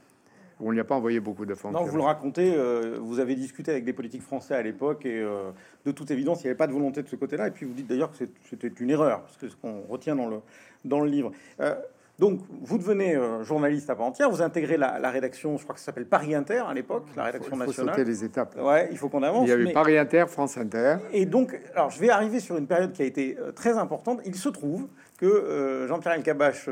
[0.60, 1.82] On n'y a pas envoyé beaucoup de fonctionnaires.
[1.82, 5.20] Non, vous le racontez, euh, vous avez discuté avec des politiques français à l'époque et
[5.20, 5.50] euh,
[5.84, 7.48] de toute évidence, il n'y avait pas de volonté de ce côté-là.
[7.48, 10.28] Et puis vous dites d'ailleurs que c'était une erreur, parce que ce qu'on retient dans
[10.28, 10.40] le,
[10.84, 11.32] dans le livre.
[11.60, 11.74] Euh,
[12.16, 15.86] donc, vous devenez journaliste à part entière, vous intégrez la, rédaction, je crois que ça
[15.86, 17.68] s'appelle Paris Inter à l'époque, la rédaction nationale.
[17.68, 18.56] Il faut sauter les étapes.
[18.56, 19.42] Ouais, il faut qu'on avance.
[19.44, 20.98] Il y avait Paris Inter, France Inter.
[21.12, 24.20] Et donc, alors je vais arriver sur une période qui a été très importante.
[24.24, 24.86] Il se trouve
[25.24, 26.68] que Jean-Pierre Elkabach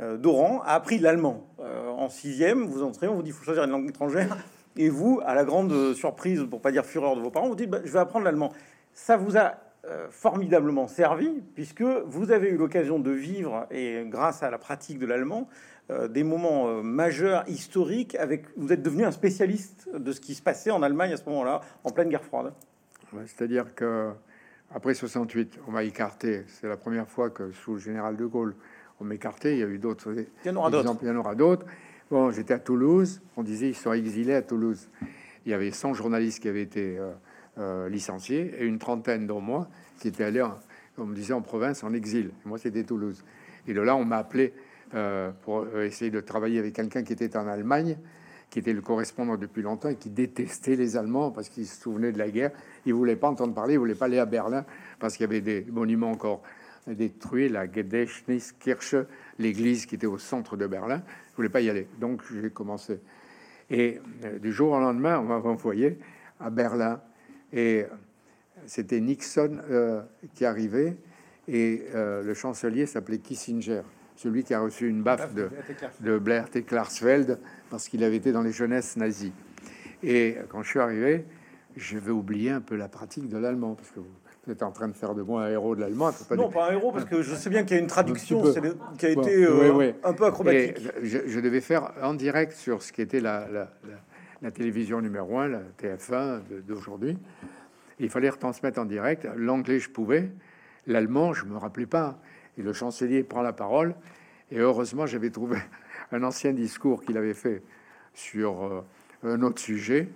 [0.00, 1.46] euh, Doran a appris l'allemand.
[1.60, 4.36] Euh, en sixième, vous entrez, on vous dit faut choisir une langue étrangère.
[4.76, 7.68] Et vous, à la grande surprise, pour pas dire fureur de vos parents, vous dites
[7.68, 8.52] bah, je vais apprendre l'allemand.
[8.94, 14.42] Ça vous a euh, formidablement servi, puisque vous avez eu l'occasion de vivre, et grâce
[14.42, 15.48] à la pratique de l'allemand,
[16.08, 18.16] des moments majeurs, historiques,
[18.56, 21.62] vous êtes devenu un spécialiste de ce qui se passait en Allemagne à ce moment-là,
[21.82, 22.52] en pleine guerre froide.
[23.26, 24.12] C'est-à-dire que
[24.72, 26.44] après 68, on m'a écarté.
[26.46, 28.54] C'est la première fois que sous le général de Gaulle,
[29.00, 29.54] on m'écartait.
[29.54, 30.96] Il y a eu d'autres Il y en aura d'autres.
[31.02, 31.66] Il y en aura d'autres.
[32.10, 33.20] Bon, j'étais à Toulouse.
[33.36, 34.88] On disait ils sont exilés à Toulouse.
[35.44, 37.12] Il y avait 100 journalistes qui avaient été euh,
[37.58, 40.46] euh, licenciés et une trentaine, dont moi, qui étaient allés,
[40.94, 42.30] comme on me disait, en province en exil.
[42.44, 43.24] moi, c'était Toulouse.
[43.66, 44.52] Et de là, on m'a appelé
[44.94, 47.96] euh, pour essayer de travailler avec quelqu'un qui était en Allemagne,
[48.50, 52.12] qui était le correspondant depuis longtemps et qui détestait les Allemands parce qu'il se souvenait
[52.12, 52.50] de la guerre.
[52.84, 54.64] Il voulait pas entendre parler, il voulait pas aller à Berlin
[54.98, 56.42] parce qu'il y avait des monuments encore
[56.86, 58.96] détruit la Gedächtniskirche,
[59.38, 61.02] l'église qui était au centre de Berlin.
[61.30, 63.00] Je voulais pas y aller, donc j'ai commencé.
[63.70, 65.98] Et euh, du jour au lendemain, on m'a envoyé
[66.40, 67.00] à Berlin.
[67.52, 67.84] Et
[68.66, 70.02] c'était Nixon euh,
[70.34, 70.96] qui arrivait,
[71.48, 73.82] et euh, le chancelier s'appelait Kissinger,
[74.20, 75.48] celui qui a reçu une baffe de,
[76.00, 77.38] de Blair et Klarsfeld
[77.70, 79.32] parce qu'il avait été dans les jeunesses nazies.
[80.02, 81.24] Et quand je suis arrivé,
[81.76, 84.10] je vais oublier un peu la pratique de l'allemand, parce que vous,
[84.44, 86.10] vous êtes en train de faire de moi un héros de l'allemand.
[86.36, 88.42] non, pas un héros, parce que je sais bien qu'il y a une traduction
[88.98, 90.76] qui a été euh, un peu acrobatique.
[91.02, 93.46] Je, devais faire en direct sur ce qui était la,
[94.42, 97.16] la, télévision numéro 1, la TF1 d'aujourd'hui.
[97.98, 99.26] Il fallait retransmettre en direct.
[99.34, 100.30] L'anglais, je pouvais.
[100.86, 102.18] L'allemand, je me rappelais pas.
[102.58, 103.94] Et le chancelier prend la parole.
[104.50, 105.58] Et heureusement, j'avais trouvé
[106.12, 107.62] un ancien discours qu'il avait fait
[108.14, 108.82] sur euh,
[109.22, 110.08] un autre sujet.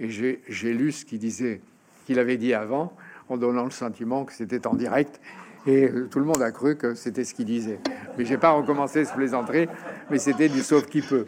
[0.00, 1.60] Et j'ai lu ce qu'il disait,
[2.06, 2.96] qu'il avait dit avant
[3.28, 5.20] en donnant le sentiment que c'était en direct.
[5.66, 7.78] Et euh, tout le monde a cru que c'était ce qu'il disait.
[8.18, 9.68] Mais j'ai pas recommencé ce plaisanterie,
[10.10, 11.26] mais c'était du sauf qui peut.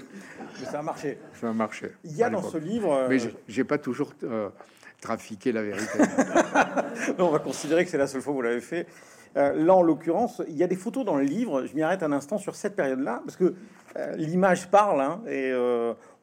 [0.64, 1.18] ça a marché.
[1.40, 1.92] Ça a marché.
[2.04, 3.06] Il y a dans ce livre.
[3.08, 4.48] Mais euh, j'ai pas toujours euh,
[5.00, 5.98] trafiqué la vérité.
[7.18, 8.86] on va considérer que c'est la seule fois où vous l'avez fait.
[9.34, 11.66] Là, en l'occurrence, il y a des photos dans le livre.
[11.66, 13.54] Je m'y arrête un instant sur cette période-là, parce que
[14.16, 15.52] l'image parle, hein, et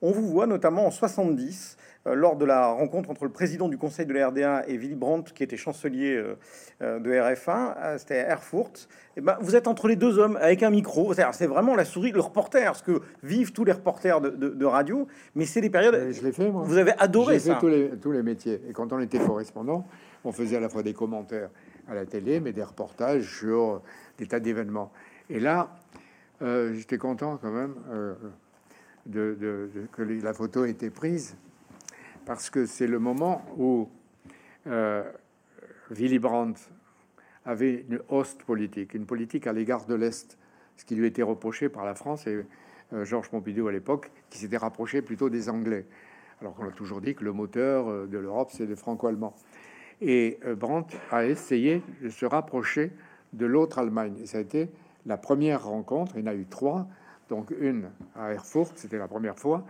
[0.01, 3.77] on vous voit notamment en 70 euh, lors de la rencontre entre le président du
[3.77, 6.35] conseil de la RDA et Willy Brandt, qui était chancelier euh,
[6.81, 8.87] euh, de RF1, c'était Erfurt.
[9.15, 11.13] Et eh ben, vous êtes entre les deux hommes avec un micro.
[11.13, 15.07] C'est vraiment la souris, le reporter, ce que vivent tous les reporters de, radio.
[15.35, 16.11] Mais c'est des périodes.
[16.11, 16.63] Je l'ai fait, moi.
[16.65, 17.55] Vous avez adoré ça.
[17.55, 18.61] Fait tous les, tous les métiers.
[18.67, 19.85] Et quand on était correspondant,
[20.23, 21.49] on faisait à la fois des commentaires
[21.91, 23.81] à la télé, mais des reportages sur
[24.17, 24.91] des tas d'événements.
[25.29, 25.75] Et là,
[26.41, 27.75] j'étais content quand même
[29.05, 31.35] de, que la photo ait été prise
[32.25, 33.89] parce que c'est le moment où
[34.67, 35.03] euh,
[35.89, 36.59] Willy Brandt
[37.45, 40.37] avait une hoste politique, une politique à l'égard de l'Est,
[40.77, 42.45] ce qui lui était reproché par la France et
[42.93, 45.85] euh, Georges Pompidou à l'époque, qui s'était rapproché plutôt des Anglais,
[46.39, 49.35] alors qu'on a toujours dit que le moteur euh, de l'Europe, c'est les Franco-Allemands.
[50.01, 52.91] Et Brandt a essayé de se rapprocher
[53.33, 54.15] de l'autre Allemagne.
[54.21, 54.69] Et ça a été
[55.05, 56.87] la première rencontre, il y en a eu trois,
[57.29, 59.63] donc une à Erfurt, c'était la première fois.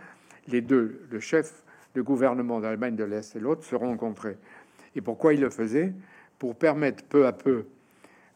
[0.48, 1.62] Les deux, le chef
[1.94, 4.38] le gouvernement d'Allemagne de l'Est et l'autre se rencontraient.
[4.94, 5.92] Et pourquoi il le faisait
[6.38, 7.66] Pour permettre peu à peu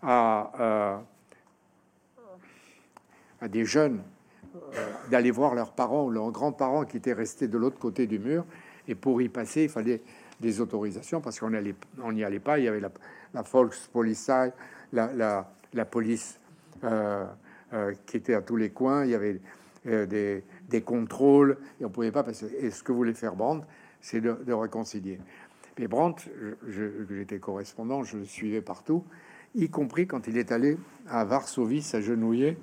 [0.02, 1.02] à,
[3.40, 4.02] à, des jeunes
[4.54, 8.18] euh, d'aller voir leurs parents ou leurs grands-parents qui étaient restés de l'autre côté du
[8.18, 8.44] mur.
[8.88, 10.02] Et pour y passer, il fallait
[10.40, 12.58] des autorisations parce qu'on n'y allait pas.
[12.58, 12.90] Il y avait la,
[13.34, 14.52] la Volkspolizei,
[14.92, 15.44] la,
[15.90, 16.38] police
[16.84, 17.26] euh,
[17.72, 19.04] euh, qui était à tous les coins.
[19.04, 19.40] Il y avait
[19.84, 22.46] des, des contrôles, et on pouvait pas passer.
[22.58, 23.64] Et ce que voulait faire Brandt,
[24.00, 25.18] c'est de, réconcilier.
[25.78, 26.30] Mais Brandt,
[27.08, 29.04] j'étais correspondant, je le suivais partout,
[29.54, 32.56] y compris quand il est allé à Varsovie s'agenouiller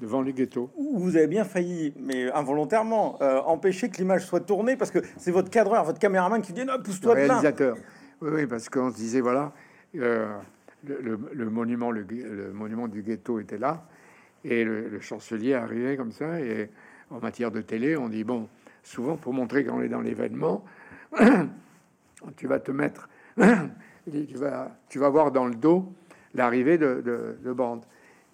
[0.00, 0.70] devant les ghettos.
[0.76, 5.30] Vous avez bien failli, mais involontairement, euh, empêcher que l'image soit tournée, parce que c'est
[5.30, 7.26] votre cadreur, votre caméraman qui dit non, pousse-toi de là.
[7.26, 7.76] Réalisateur.
[8.20, 9.52] Oui, oui, parce qu'on se disait voilà,
[9.96, 10.32] euh,
[10.84, 12.04] le, monument, le,
[12.52, 13.84] monument du ghetto était là,
[14.44, 16.70] et le, le chancelier arrivait comme ça, et
[17.10, 18.48] en matière de télé, on dit bon,
[18.82, 20.64] souvent pour montrer qu'on est dans l'événement,
[22.36, 25.92] tu vas te mettre, tu vas, tu vas voir dans le dos
[26.34, 27.84] l'arrivée de, de, de bande.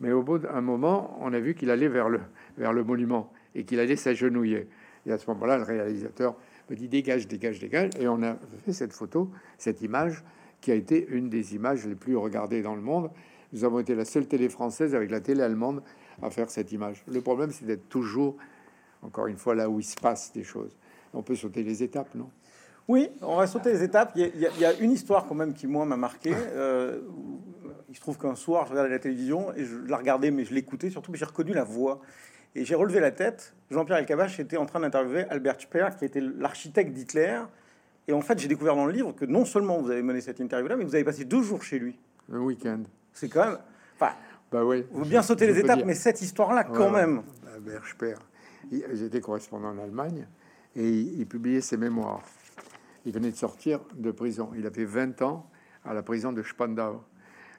[0.00, 2.20] Mais au bout d'un moment, on a vu qu'il allait vers le,
[2.56, 4.68] vers le monument et qu'il allait s'agenouiller.
[5.06, 6.36] Et à ce moment-là, le réalisateur
[6.70, 7.90] me dit dégage, dégage, dégage.
[7.98, 10.22] Et on a fait cette photo, cette image,
[10.60, 13.10] qui a été une des images les plus regardées dans le monde.
[13.52, 15.82] Nous avons été la seule télé française avec la télé allemande
[16.22, 17.02] à faire cette image.
[17.06, 18.36] Le problème, c'est d'être toujours,
[19.02, 20.76] encore une fois, là où il se passe des choses.
[21.14, 22.28] On peut sauter les étapes, non?
[22.88, 24.12] Oui, on va sauter les étapes.
[24.16, 26.32] Il y, a, une histoire quand même qui, moi, m'a marqué.
[26.34, 27.00] Euh,
[27.88, 30.52] il se trouve qu'un soir, je regardais la télévision et je la regardais, mais je
[30.54, 32.00] l'écoutais surtout, mais j'ai reconnu la voix.
[32.54, 33.54] Et j'ai relevé la tête.
[33.70, 37.40] Jean-Pierre Elkabbach était en train d'interviewer Albert Speer, qui était l'architecte d'Hitler.
[38.08, 40.40] Et en fait, j'ai découvert dans le livre que non seulement vous avez mené cette
[40.40, 41.98] interview-là, mais vous avez passé deux jours chez lui.
[42.32, 42.80] Un week-end.
[43.12, 43.58] C'est quand même.
[43.96, 44.12] Enfin,
[44.50, 44.84] bah oui.
[44.90, 47.22] Vous bien sauter les étapes, mais cette histoire-là, quand Ouais, même.
[47.54, 48.14] Albert Speer.
[48.70, 50.26] Il- J'étais correspondant en Allemagne
[50.74, 52.22] et il, il publiait ses mémoires.
[53.04, 54.50] Il venait de sortir de prison.
[54.56, 55.48] Il avait 20 ans
[55.84, 57.02] à la prison de Spandau,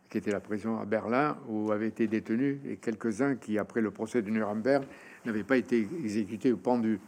[0.10, 3.91] qui était la prison à Berlin où avaient été détenus et quelques-uns qui, après le
[3.91, 4.84] procès de Nuremberg,
[5.26, 7.00] n'avaient pas été exécutés ou pendus.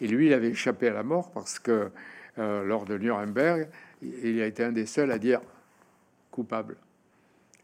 [0.00, 1.90] Et lui, il avait échappé à la mort parce que
[2.38, 3.68] euh, lors de Nuremberg,
[4.02, 5.40] il a été un des seuls à dire
[6.30, 6.76] coupable,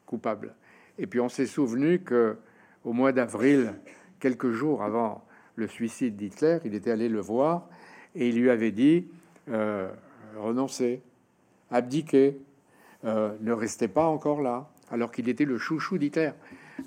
[0.06, 0.54] coupable.
[0.98, 2.36] Et puis on s'est souvenu que
[2.84, 3.74] au mois d'avril,
[4.20, 5.24] quelques jours avant
[5.56, 7.68] le suicide d'Hitler, il était allé le voir
[8.14, 9.08] et il lui avait dit
[9.48, 9.90] euh,
[10.36, 11.02] renoncez,
[11.70, 12.38] abdiquez,
[13.04, 16.32] euh, ne restez pas encore là, alors qu'il était le chouchou d'Hitler.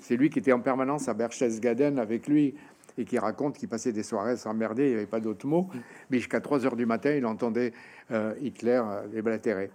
[0.00, 2.54] C'est lui qui était en permanence à Berchtesgaden avec lui
[2.98, 5.68] et qui raconte qu'il passait des soirées à s'emmerder, il n'y avait pas d'autre mot,
[6.10, 7.72] mais jusqu'à 3 heures du matin, il entendait
[8.10, 9.70] euh, Hitler euh, déblatérer.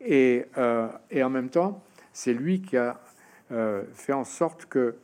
[0.00, 1.82] Et, euh, et en même temps,
[2.12, 3.00] c'est lui qui a
[3.92, 4.94] fait en sorte que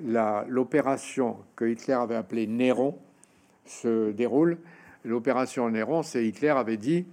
[0.00, 2.98] l'opération que Hitler avait appelée Néron
[3.66, 4.56] se déroule.
[5.04, 7.04] L'opération Néron, c'est Hitler avait dit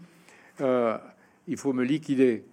[0.61, 2.45] il faut me liquider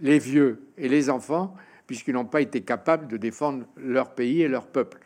[0.00, 1.54] les vieux et les enfants,
[1.92, 4.96] puisqu'ils n'ont pas été capables de défendre leur pays et leur peuple.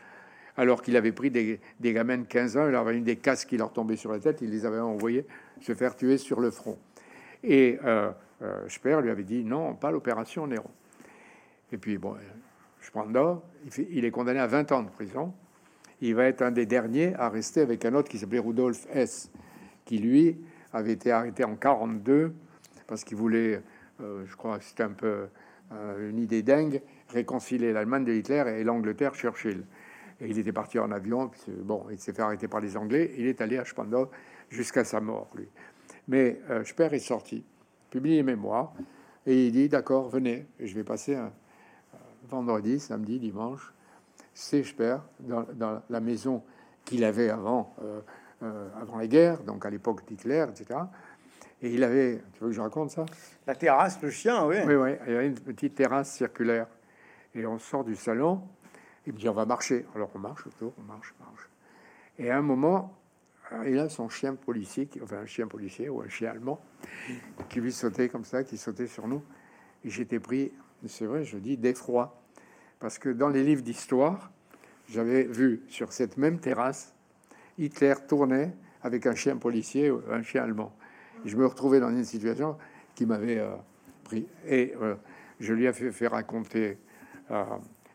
[0.56, 3.48] Alors qu'il avait pris des, des gamins de 15 ans, il avait eu des casques
[3.48, 5.26] qui leur tombaient sur la tête, il les avait envoyés
[5.60, 6.78] se faire tuer sur le front.
[7.42, 10.70] Et euh, euh, lui avait dit non, pas l'opération Néron.
[11.72, 12.14] Et puis, bon,
[12.80, 13.42] Spandau,
[13.90, 15.34] il, est condamné à 20 ans de prison.
[16.00, 19.28] Il va être un des derniers à rester avec un autre qui s'appelait Rudolf Hess,
[19.86, 20.38] qui lui
[20.72, 22.32] avait été arrêté en 42
[22.86, 23.60] parce qu'il voulait,
[24.00, 25.26] euh, je crois c'était un peu
[25.72, 29.64] euh, une idée dingue, réconcilier l'Allemagne de Hitler et l'Angleterre Churchill.
[30.20, 32.76] Et il était parti en avion, puis c'est- bon, il s'est fait arrêter par les
[32.76, 34.10] Anglais, il est allé à Spandau
[34.48, 35.48] jusqu'à sa mort, lui.
[36.08, 37.44] Mais euh, est sorti,
[37.90, 38.72] publie les mémoires,
[39.26, 41.32] et il dit D'accord, venez, je vais passer un,
[42.28, 43.72] vendredi, samedi, dimanche,
[44.34, 46.42] c'est Speer, dans, la maison
[46.84, 48.00] qu'il avait avant, euh,
[48.42, 50.80] euh, avant la guerre, donc à l'époque d'Hitler, etc.
[51.62, 53.06] Et il avait, tu veux que je raconte ça?
[53.46, 54.56] La terrasse, le chien, oui.
[54.66, 56.66] Oui, oui, il y avait une petite terrasse circulaire.
[57.34, 58.42] Et on sort du salon,
[59.06, 59.86] il me dit on va marcher.
[59.94, 61.48] Alors on marche autour, on marche, on marche.
[62.18, 62.94] Et à un moment,
[63.66, 66.60] il a son chien policier, qui, enfin un chien policier ou un chien allemand,
[67.48, 69.22] qui lui sautait comme ça, qui sautait sur nous.
[69.84, 70.52] Et j'étais pris,
[70.86, 72.20] c'est vrai, je dis d'effroi,
[72.80, 74.30] parce que dans les livres d'histoire,
[74.88, 76.94] j'avais vu sur cette même terrasse
[77.58, 80.72] Hitler tournait avec un chien policier ou un chien allemand.
[81.24, 82.56] Je me retrouvais dans une situation
[82.94, 83.54] qui m'avait euh,
[84.04, 84.26] pris.
[84.46, 84.94] Et euh,
[85.40, 86.78] je lui ai fait, raconter
[87.30, 87.44] euh,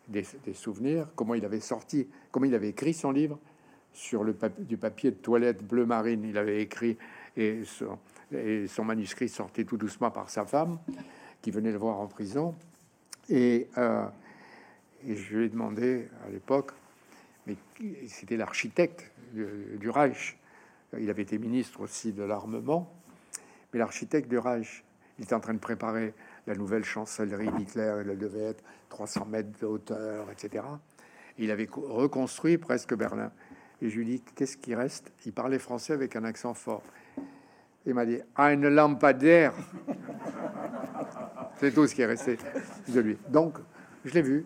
[0.08, 3.40] des, souvenirs, comment il avait sorti, comment il avait écrit son livre
[3.94, 6.24] sur le papier, du papier de toilette bleu marine.
[6.24, 6.98] Il avait écrit
[7.36, 10.80] et son, manuscrit sortait tout doucement par sa femme,
[11.42, 12.56] qui venait le voir en prison.
[13.30, 13.68] Et,
[15.04, 16.72] je lui ai demandé à l'époque,
[17.48, 17.56] mais
[18.08, 20.38] c'était l'architecte du Reich.
[21.00, 22.94] Il avait été ministre aussi de l'armement,
[23.74, 24.84] mais l'architecte du Reich,
[25.18, 26.14] il était en train de préparer
[26.48, 28.04] la nouvelle chancellerie d'Hitler.
[28.08, 30.64] Elle devait être 300 mètres de hauteur, etc.
[31.38, 33.32] Il avait co- reconstruit presque Berlin.
[33.82, 35.12] Et je lui dis qu'est-ce qui reste?
[35.26, 36.84] Il parlait français avec un accent fort.
[37.86, 39.54] Il m'a dit une lampadaire.
[41.58, 42.38] C'est tout ce qui est resté
[42.88, 43.18] de lui.
[43.30, 43.58] Donc,
[44.06, 44.46] je l'ai vu.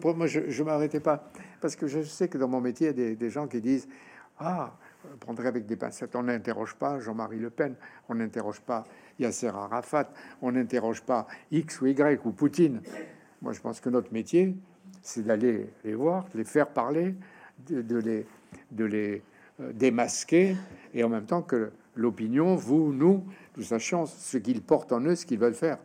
[0.00, 1.30] Pour moi, je ne m'arrêtais pas.
[1.60, 3.60] Parce que je sais que dans mon métier, il y a des, des gens qui
[3.60, 3.88] disent
[4.38, 4.72] Ah,
[5.20, 6.16] prendrait avec des pincettes.
[6.16, 7.74] On n'interroge pas Jean-Marie Le Pen,
[8.08, 8.84] on n'interroge pas
[9.18, 10.10] Yasser Arafat,
[10.40, 12.80] on n'interroge pas X ou Y ou Poutine.
[13.40, 14.56] Moi, je pense que notre métier,
[15.02, 17.14] c'est d'aller les voir, les faire parler,
[17.68, 18.26] de, de les,
[18.70, 19.22] de les
[19.60, 20.56] euh, démasquer,
[20.94, 23.24] et en même temps que l'opinion, vous, nous,
[23.56, 25.78] nous sachions ce qu'ils portent en eux, ce qu'ils veulent faire.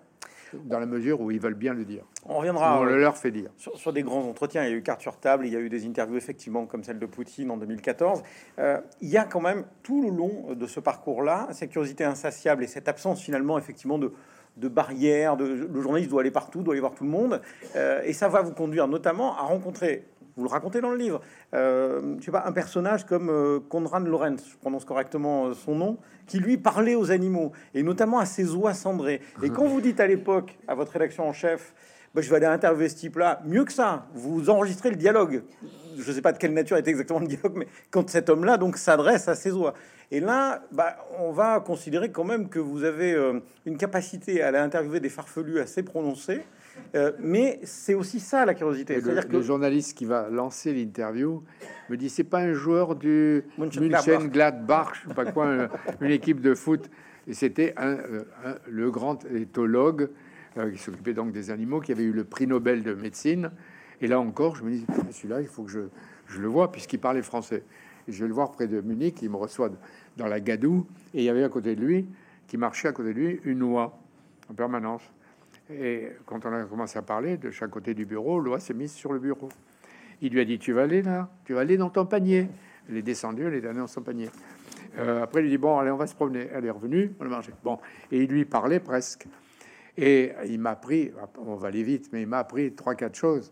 [0.54, 2.04] Dans la mesure où ils veulent bien le dire.
[2.26, 2.80] On reviendra.
[2.80, 3.50] On le leur fait dire.
[3.58, 5.70] Sur, des grands entretiens, il y a eu carte sur table, il y a eu
[5.70, 8.24] des interviews effectivement comme celle de Poutine en 2014.
[8.58, 12.68] il y a quand même tout le long de ce parcours-là, cette curiosité insatiable et
[12.68, 14.14] cette absence finalement effectivement de,
[14.58, 15.38] de barrières.
[15.38, 17.42] De, le journaliste doit aller partout, doit aller voir tout le monde.
[17.76, 20.06] et ça va vous conduire notamment à rencontrer
[20.38, 21.22] vous le racontez dans le livre.
[21.54, 25.76] Euh, je sais pas, un personnage comme euh, Konrad Lorenz, je prononce correctement euh, son
[25.76, 25.98] nom,
[26.28, 29.22] qui lui parlait aux animaux et notamment à ses oies cendrées.
[29.44, 31.74] Et quand vous dites à l'époque à votre rédaction en chef,
[32.14, 35.44] bah, je vais aller interviewer ce type-là, mieux que ça, vous enregistrez le dialogue.
[35.98, 38.58] Je ne sais pas de quelle nature est exactement le dialogue, mais quand cet homme-là
[38.58, 39.74] donc s'adresse à ses oies.
[40.10, 44.48] Et là, bah, on va considérer quand même que vous avez euh, une capacité à
[44.48, 46.42] aller interviewer des farfelus assez prononcés.
[46.96, 49.02] Euh, mais c'est aussi ça la curiosité.
[49.02, 49.32] Le, que...
[49.32, 51.44] le journaliste qui va lancer l'interview
[51.90, 55.70] me dit c'est pas un joueur du München Gladbach, je sais pas quoi,
[56.02, 56.90] une équipe de foot.
[57.28, 57.98] Et c'était un,
[58.70, 60.10] le grand éthologue
[60.58, 63.52] euh, qui s'occupait donc des animaux, qui avait eu le prix Nobel de médecine.
[64.00, 65.82] Et là encore, je me dis celui-là, il faut que je,
[66.28, 67.64] je le vois puisqu'il parlait français.
[68.08, 69.22] Et je vais le voir près de Munich.
[69.22, 69.70] Il me reçoit
[70.16, 72.08] dans la gadoue et il y avait à côté de lui,
[72.48, 74.00] qui marchait à côté de lui, une oie
[74.50, 75.02] en permanence.
[75.70, 78.94] Et quand on a commencé à parler de chaque côté du bureau, l'oie s'est mise
[78.94, 79.50] sur le bureau.
[80.22, 82.48] Il lui a dit Tu vas aller là Tu vas aller dans ton panier.
[82.90, 84.30] Elle est descendue, elle est allée dans son panier.
[84.98, 86.48] Euh, après, il lui dit Bon, allez, on va se promener.
[86.54, 87.52] Elle est revenue, on a mangé.
[87.64, 87.80] Bon,
[88.12, 89.28] et il lui parlait presque.
[89.98, 93.52] Et il m'a appris, on va aller vite, mais il m'a appris trois, quatre choses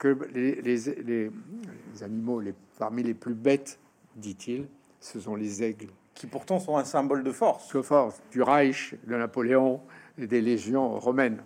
[0.00, 3.78] que les, les, animaux les, parmi les plus bêtes,
[4.16, 4.66] dit-il,
[4.98, 5.90] ce sont les aigles.
[6.14, 7.72] Qui pourtant sont un symbole de force.
[7.74, 9.80] De force, du Reich, de Napoléon,
[10.26, 11.42] des légions romaines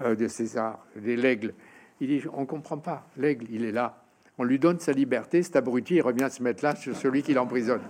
[0.00, 1.54] euh, de César, des l'aigle.
[2.00, 4.02] Il dit, on comprend pas, l'aigle, il est là.
[4.38, 7.34] On lui donne sa liberté, cet abruti, il revient se mettre là sur celui qui
[7.34, 7.82] l'emprisonne.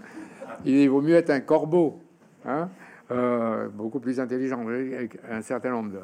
[0.64, 2.02] Il vaut mieux être un corbeau,
[2.46, 2.70] hein,
[3.10, 5.98] euh, beaucoup plus intelligent, avec un certain nombre de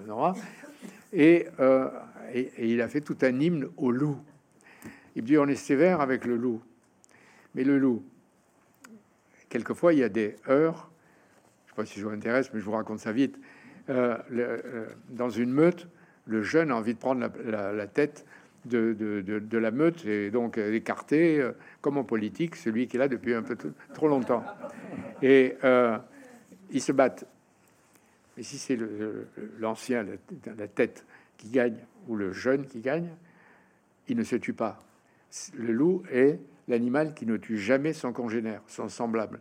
[1.14, 1.88] et, euh,
[2.32, 4.18] et, il a fait tout un hymne au loup.
[5.14, 6.60] Il dit, on est sévère avec le loup.
[7.54, 8.02] Mais le loup,
[9.48, 10.90] quelquefois, il y a des heures,
[11.64, 13.38] je sais pas si je vous intéresse, mais je vous raconte ça vite.
[13.90, 15.88] Euh, euh, dans une meute,
[16.26, 18.24] le jeune a envie de prendre la, tête
[18.64, 23.34] de, la meute et donc écarter, euh, comme en politique, celui qui est là depuis
[23.34, 23.56] un peu
[23.92, 24.42] trop longtemps.
[25.22, 25.56] Et
[26.70, 27.26] ils se battent.
[28.36, 28.78] Mais si c'est
[29.58, 30.04] l'ancien,
[30.58, 31.04] la, tête
[31.36, 31.76] qui gagne,
[32.08, 33.10] ou le jeune qui gagne,
[34.08, 34.82] il ne se tue pas.
[35.56, 39.40] Le loup est l'animal qui ne tue jamais son congénère, son semblable.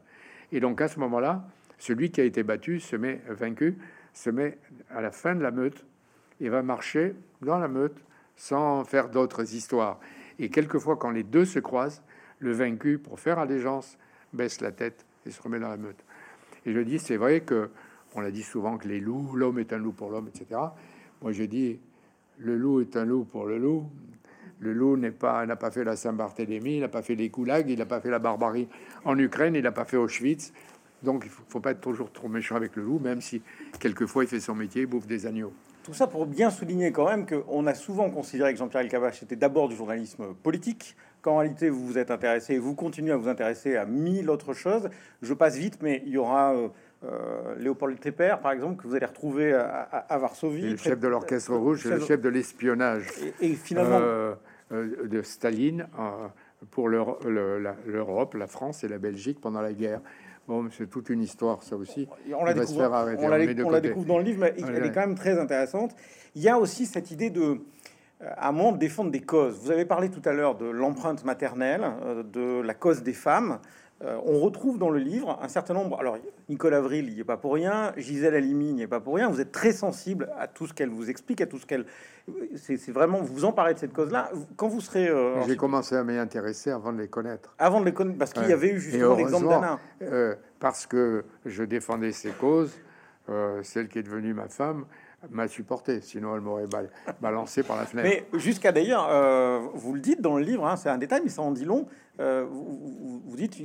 [0.52, 3.78] Et donc à ce moment-là, celui qui a été battu se met vaincu
[4.14, 4.58] se met
[4.90, 5.86] à la fin de la meute
[6.40, 7.98] et va marcher dans la meute
[8.36, 10.00] sans faire d'autres histoires.
[10.40, 12.02] Et quelquefois, quand les deux se croisent,
[12.40, 13.98] le vaincu, pour faire allégeance,
[14.34, 16.04] baisse la tête et se remet dans la meute.
[16.66, 17.70] Et je dis, c'est vrai que
[18.16, 20.62] on l'a dit souvent que les loups, l'homme est un loup pour l'homme, etc.
[21.22, 21.80] Moi, je dis,
[22.38, 23.90] le loup est un loup pour le loup.
[24.60, 27.70] Le loup n'est pas, n'a pas fait la Saint-Barthélemy, il n'a pas fait les goulags,
[27.70, 28.70] il n'a pas fait la barbarie
[29.04, 30.54] en Ukraine, il n'a pas fait Auschwitz.
[31.04, 33.42] Donc, il faut, faut pas être toujours trop méchant avec le loup, même si
[33.80, 35.54] quelquefois il fait son métier, il bouffe des agneaux.
[35.84, 39.36] Tout ça pour bien souligner quand même qu'on a souvent considéré que Jean-Pierre Elkabbach était
[39.36, 43.76] d'abord du journalisme politique, qu'en réalité vous vous êtes intéressé, vous continuez à vous intéresser
[43.76, 44.90] à mille autres choses.
[45.22, 46.70] Je passe vite, mais il y aura euh,
[47.04, 50.62] euh, Léopold Tepper, par exemple, que vous allez retrouver à, Varsovie.
[50.62, 53.08] le chef de l'orchestre rouge, le chef de l'espionnage.
[53.42, 54.00] Et, finalement...
[54.00, 54.36] Euh,
[54.72, 55.88] de Staline
[56.72, 60.02] pour l'Europe, la France et la Belgique pendant la guerre.
[60.48, 62.08] Bon, c'est toute une histoire, ça aussi.
[62.38, 62.82] On la, découvre,
[63.18, 65.96] on, la, découvre dans le livre, mais elle est quand même très intéressante.
[66.36, 67.62] Il y a aussi cette idée de,
[68.22, 69.58] euh, à moment, de défendre des causes.
[69.62, 73.60] Vous avez parlé tout à l'heure de l'empreinte maternelle, euh, de la cause des femmes.
[74.04, 76.00] Euh, on retrouve dans le livre un certain nombre.
[76.00, 76.18] Alors,
[76.50, 77.94] Nicole Avril, il n'y est pas pour rien.
[77.98, 79.30] Gisèle Halimi, n'y est pas pour rien.
[79.30, 81.86] Vous êtes très sensible à tout ce qu'elle vous explique, à tout ce qu'elle.
[82.56, 84.32] C'est vraiment vous vous emparez de cette cause-là.
[84.56, 85.08] Quand vous serez.
[85.08, 87.56] Euh, J'ai commencé à m'y intéresser avant de les connaître.
[87.60, 89.80] Avant de les connaître, parce qu'il y avait eu justement l'exemple d'Anna.
[90.02, 92.74] Euh, parce que je défendais ces causes,
[93.62, 94.86] celle qui est devenue ma femme
[95.32, 96.68] m'a supporté, sinon elle m'aurait
[97.22, 98.10] balancé par la fenêtre.
[98.10, 101.30] Mais jusqu'à d'ailleurs, euh, vous le dites dans le livre, hein, c'est un détail, mais
[101.30, 101.88] ça en dit long.
[102.20, 103.58] Euh, vous, dites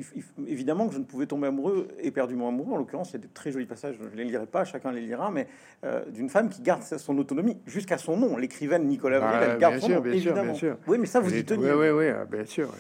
[0.47, 2.73] évidemment que je ne pouvais tomber amoureux, éperdument amoureux.
[2.73, 4.91] En l'occurrence, il y a des très jolis passages, je ne les lirai pas, chacun
[4.91, 5.47] les lira, mais
[5.85, 8.39] euh, d'une femme qui garde son autonomie jusqu'à son nom.
[8.39, 10.55] L'écrivaine Nicolas Avril, elle garde son nom, évidemment.
[10.87, 11.71] Oui, mais ça, vous y tenez.
[11.71, 12.75] Oui, oui, oui, bien sûr.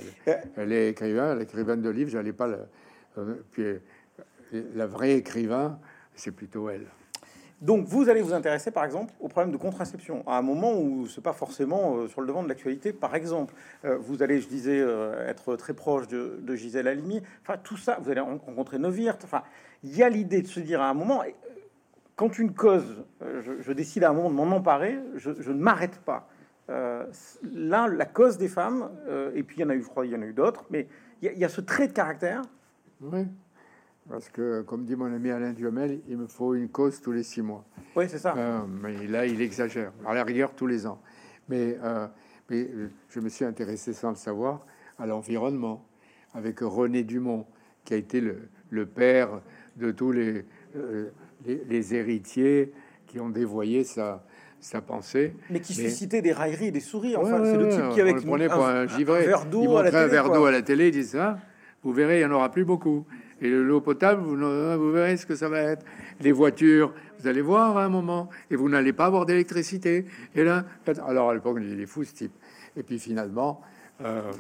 [0.56, 3.44] Elle, est écrivain, l'écrivaine de livres, j'allais pas le.
[3.52, 3.64] puis
[4.74, 5.78] la vraie écrivain,
[6.14, 6.86] c'est plutôt elle.
[7.60, 11.08] Donc vous allez vous intéresser par exemple au problème de contraception à un moment où
[11.08, 12.92] c'est pas forcément euh, sur le devant de l'actualité.
[12.92, 13.52] Par exemple,
[13.84, 17.20] euh, vous allez, je disais, euh, être très proche de, Gisèle Halimi.
[17.42, 19.18] Enfin tout ça, vous allez rencontrer Novirt.
[19.24, 19.42] Enfin,
[19.82, 21.22] il y a l'idée de se dire à un moment,
[22.14, 26.28] quand une cause, je, décide à un moment de m'en emparer, je, ne m'arrête pas.
[26.68, 28.90] Là, la cause des femmes,
[29.34, 30.64] et puis il y en a eu, je crois, il y en a eu d'autres,
[30.70, 30.88] mais
[31.22, 32.42] il y, a ce trait de caractère.
[33.00, 33.26] Oui,
[34.08, 37.22] parce que, comme dit mon ami Alain Duhamel, il me faut une cause tous les
[37.22, 37.64] six mois.
[37.96, 38.34] Oui, c'est ça.
[38.82, 39.92] mais là, il exagère.
[40.06, 41.00] À la rigueur, tous les ans.
[41.48, 41.76] Mais,
[42.50, 42.68] mais
[43.08, 44.64] je me suis intéressé sans le savoir
[44.98, 45.84] à l'environnement,
[46.34, 47.46] avec René Dumont,
[47.84, 49.40] qui a été le, le père
[49.76, 50.44] de tous les,
[51.46, 52.72] les, héritiers
[53.06, 54.24] qui ont dévoyé sa,
[54.60, 55.34] sa pensée.
[55.50, 57.20] Mais qui suscitait des railleries, des sourires.
[57.20, 60.06] Enfin, c'est le type qui, avec on le pour un, givré, verre d'eau à, un
[60.06, 61.38] verre d'eau à la télé, il dit ça,
[61.82, 63.06] vous verrez, il n'y en aura plus beaucoup.
[63.40, 65.84] Et l'eau potable, vous, verrez ce que ça va être.
[66.20, 70.06] Les voitures, vous allez voir à un moment, et vous n'allez pas avoir d'électricité.
[70.34, 70.64] Et là,
[71.06, 72.32] alors à l'époque, il est fou ce type.
[72.76, 73.60] Et puis finalement,
[74.02, 74.32] euh,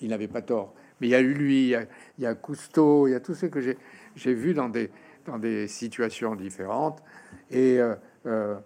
[0.00, 0.74] il, n'avait pas tort.
[1.00, 1.74] Mais il y a eu lui,
[2.18, 6.34] il y a, Cousteau, il y a tout ce que j'ai vu dans des, situations
[6.34, 7.02] différentes
[7.50, 7.94] et euh,
[8.26, 8.56] euh,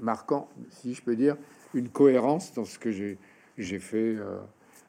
[0.00, 1.36] marquant, si je peux dire,
[1.74, 4.16] une cohérence dans ce que j'ai fait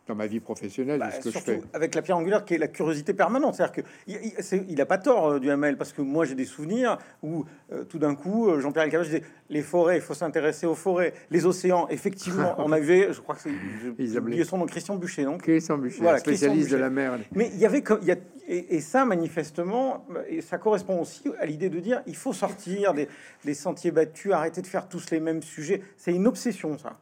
[0.08, 1.00] dans ma vie professionnelle.
[1.00, 1.62] Bah, ce que je fais.
[1.74, 3.56] avec la pierre angulaire qui est la curiosité permanente.
[3.56, 6.98] C'est-à-dire qu'il il n'a pas tort euh, du Hamel parce que moi j'ai des souvenirs
[7.22, 10.76] où euh, tout d'un coup euh, Jean-Pierre Elkabbach disait les forêts, il faut s'intéresser aux
[10.76, 11.88] forêts, les océans.
[11.90, 16.18] Effectivement, on avait, je crois que c'est oublié son nom, Christian Boucher, donc Christian voilà,
[16.18, 17.20] spécialiste de la mer.
[17.34, 21.24] Mais il y avait comme il y a, et, ça manifestement, et ça correspond aussi
[21.40, 23.08] à l'idée de dire il faut sortir des,
[23.46, 25.82] des sentiers battus, arrêter de faire tous les mêmes sujets.
[25.96, 26.98] C'est une obsession, ça.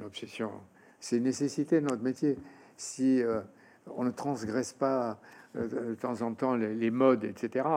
[0.00, 0.50] L'obsession.
[1.04, 2.38] C'est une nécessité de notre métier.
[2.78, 3.42] Si euh,
[3.94, 5.20] on ne transgresse pas
[5.54, 7.68] euh, de temps en temps les, modes, etc.,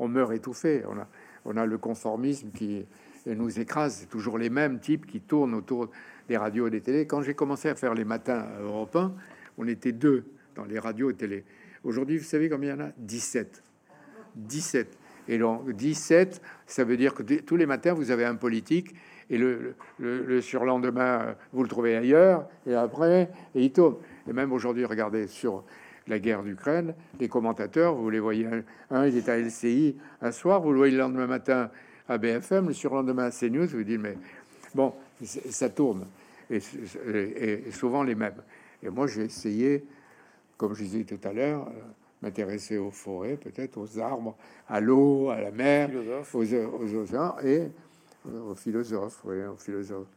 [0.00, 0.82] on meurt étouffé.
[0.88, 1.06] On a,
[1.44, 2.84] on a le conformisme qui
[3.24, 3.98] nous écrase.
[4.00, 5.90] C'est toujours les mêmes types qui tournent autour
[6.26, 7.06] des radios et des télés.
[7.06, 9.14] Quand j'ai commencé à faire les matins européens,
[9.58, 10.24] on était deux
[10.56, 11.44] dans les radios et télé.
[11.84, 12.90] Aujourd'hui, vous savez combien il y en a?
[12.98, 13.62] 17.
[14.34, 14.98] 17.
[15.28, 18.92] Et donc, 17, ça veut dire que tous les matins, vous avez un politique
[19.32, 23.96] et le, le, surlendemain, vous le trouvez ailleurs, et après, et il tourne.
[24.28, 25.64] Et même aujourd'hui, regardez sur
[26.06, 28.46] la guerre d'Ukraine, les commentateurs, vous les voyez,
[28.90, 31.70] un, il est à LCI un soir, vous le voyez le lendemain matin
[32.08, 34.18] à BFM, le surlendemain à CNews, vous dites, mais
[34.74, 34.92] bon,
[35.24, 36.04] ça tourne,
[36.50, 36.60] et,
[37.70, 38.42] souvent les mêmes.
[38.82, 39.82] Et moi, j'ai essayé,
[40.58, 41.80] comme je disais tout à l'heure, euh,
[42.20, 44.36] m'intéresser aux forêts, peut-être aux arbres,
[44.68, 45.88] à l'eau, à la mer,
[46.34, 47.68] aux, aux océans, et
[48.26, 50.08] au philosophe, oui, au philosophe.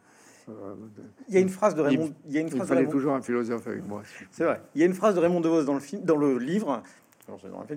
[1.27, 2.13] Il y a une phrase de Raymond.
[2.27, 4.03] Il, y a une phrase fallait toujours un philosophe avec moi.
[4.31, 4.61] C'est vrai.
[4.75, 6.83] Il y a une phrase de Raymond Devos dans le film, dans le livre.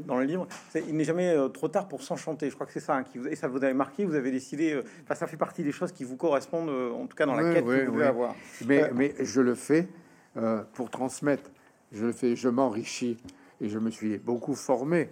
[0.06, 2.50] Dans le livre, il n'est jamais euh, trop tard pour s'enchanter.
[2.50, 4.04] Je crois que c'est ça hein, qui vous, et ça vous avez marqué.
[4.04, 4.74] Vous avez décidé.
[4.74, 7.34] Euh, enfin, ça fait partie des choses qui vous correspondent, euh, en tout cas dans
[7.34, 8.34] la quête que vous devez avoir.
[8.66, 9.88] Mais, mais je le fais
[10.74, 11.50] pour transmettre.
[11.92, 12.36] Je le fais.
[12.36, 13.16] Je m'enrichis
[13.62, 15.08] et je me suis beaucoup formé.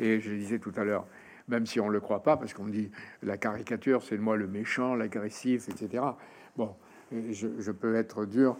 [0.00, 1.06] Et je disais tout à l'heure,
[1.48, 2.90] même si on le croit pas, parce qu'on dit
[3.22, 6.04] la caricature, c'est moi le méchant, l'agressif, etc.
[6.56, 6.74] Bon,
[7.12, 8.56] je, peux être dur,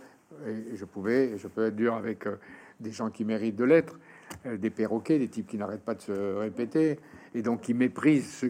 [0.47, 2.37] et je pouvais, et je peux être dur avec euh,
[2.81, 3.99] des gens qui méritent de l'être,
[4.47, 7.01] euh, des perroquets, des types qui n'arrêtent pas de se répéter,
[7.35, 8.45] et donc qui méprisent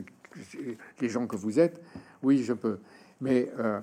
[1.01, 1.81] les gens que vous êtes.
[2.23, 2.79] Oui, je peux.
[3.21, 3.81] Mais euh,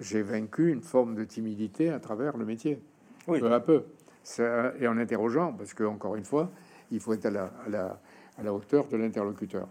[0.00, 2.80] j'ai vaincu une forme de timidité à travers le métier,
[3.26, 3.40] oui.
[3.40, 3.84] peu à peu.
[4.22, 6.52] Ça, et en interrogeant, parce que encore une fois,
[6.90, 8.00] il faut être à la, à la
[8.38, 9.68] à la hauteur de l'interlocuteur.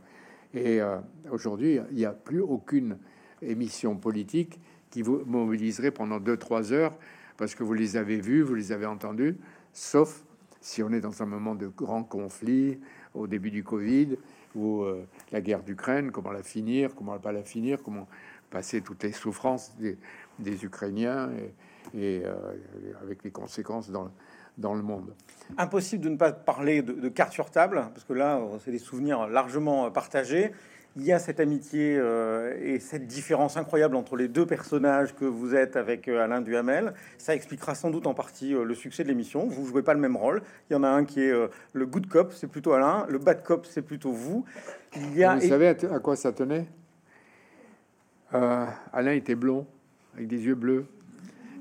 [0.54, 0.98] Et euh,
[1.32, 2.98] aujourd'hui, il n'y a plus aucune
[3.42, 6.96] émission politique qui vous mobiliserait pendant 2-3 heures
[7.38, 9.38] parce que vous les avez vus, vous les avez entendus,
[9.72, 10.24] sauf
[10.60, 12.80] si on est dans un moment de grand conflit,
[13.14, 14.18] au début du Covid,
[14.56, 18.08] ou euh, la guerre d'Ukraine, comment la finir, comment pas la finir, comment
[18.50, 19.76] passer toutes les souffrances
[20.40, 21.30] des, Ukrainiens
[21.94, 22.54] et, euh,
[23.02, 24.12] avec les conséquences dans,
[24.60, 25.14] dans le monde.
[25.58, 29.28] Impossible de ne pas parler de, cartes sur table, parce que là, c'est des souvenirs
[29.28, 30.52] largement partagés.
[30.96, 35.24] Il y a cette amitié euh, et cette différence incroyable entre les deux personnages que
[35.24, 36.94] vous êtes avec euh, Alain Duhamel.
[37.18, 39.48] Ça expliquera sans doute en partie euh, le succès de l'émission.
[39.48, 40.42] Vous jouez pas le même rôle.
[40.70, 41.34] Il y en a un qui est
[41.74, 43.06] le good cop, c'est plutôt Alain.
[43.08, 44.46] Le bad cop, c'est plutôt vous.
[44.96, 45.36] Il y a...
[45.36, 46.66] Vous savez à, quoi ça tenait?
[48.32, 49.66] Alain était blond,
[50.16, 50.86] avec des yeux bleus.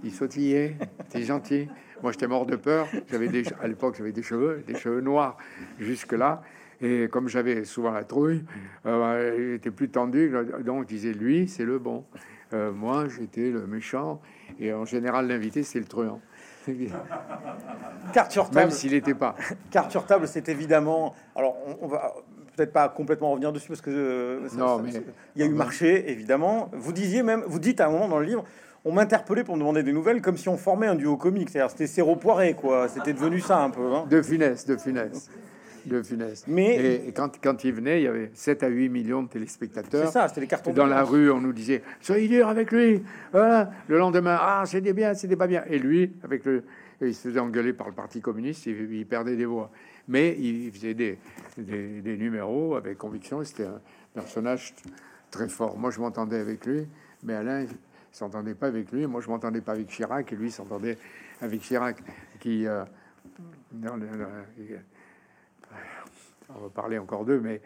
[0.05, 0.77] Il sautillait,
[1.07, 1.69] c'était gentil.
[2.03, 2.87] Moi, j'étais mort de peur.
[3.11, 5.37] J'avais des, à l'époque, j'avais des cheveux, des cheveux noirs
[5.79, 6.43] jusque-là.
[6.81, 8.45] Et comme j'avais souvent la trouille,
[8.87, 10.33] euh, j'étais plus tendu.
[10.65, 12.05] Donc, je disais, lui, c'est le bon.
[12.53, 14.21] Euh, moi, j'étais le méchant.
[14.61, 16.21] Et en général, l'invité, c'est le truand.
[18.13, 18.57] Carte sur table.
[18.57, 19.35] Même s'il n'était pas.
[19.71, 21.15] Carte sur table, c'est évidemment.
[21.35, 22.15] Alors, on, va
[22.57, 24.91] peut-être pas complètement revenir dessus parce que euh, non, mais
[25.37, 26.71] il y a eu marché, évidemment.
[26.73, 28.45] Vous disiez même, vous dites à un moment dans le livre,
[28.85, 31.51] on m'interpellait pour me demander des nouvelles comme si on formait un duo comique.
[31.51, 32.89] C'est-à-dire, c'était Serro Poiré, quoi.
[32.89, 33.93] C'était devenu ça un peu.
[33.95, 34.07] Hein.
[34.09, 35.31] De finesse, de finesse.
[35.87, 36.45] de Funès.
[36.47, 39.29] Mais- et, et quand, quand il venait, il y avait 7 à 8 millions de
[39.29, 40.11] C'est téléspectateurs.
[40.13, 40.73] ça, c'était les cartons.
[40.73, 43.03] Dans la rue, on nous disait soyez dur avec lui.
[43.33, 43.71] Voilà.
[43.89, 45.65] Le lendemain, ah c'était bien, c'était pas bien.
[45.71, 46.63] Et lui, avec le,
[47.01, 49.71] il se faisait engueuler par le Parti communiste, il, il perdait des voix.
[50.09, 51.19] Mais il faisait des,
[51.57, 53.43] des, des numéros avec conviction.
[53.45, 53.81] C'était un
[54.15, 54.75] personnage
[55.31, 55.79] très fort.
[55.79, 56.87] Moi, je m'entendais avec lui,
[57.23, 57.65] mais Alain
[58.13, 59.07] s'entendait pas avec lui.
[59.07, 60.99] Moi, je m'entendais pas avec Chirac, et lui s'entendait
[61.41, 61.97] avec Chirac,
[62.41, 62.85] qui euh,
[63.81, 64.79] le- le-
[66.51, 67.61] on va parler encore d'eux, mais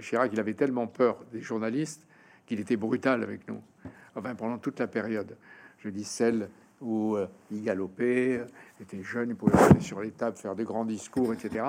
[0.00, 2.06] Chirac, il avait tellement peur des journalistes
[2.46, 3.60] qu'il était brutal avec nous.
[4.14, 5.36] Enfin, pendant toute la période.
[5.78, 6.48] Je dis celle
[6.80, 8.44] où euh, il galopait, euh,
[8.80, 11.64] était jeune, il pouvait aller sur les tables, faire des grands discours, etc.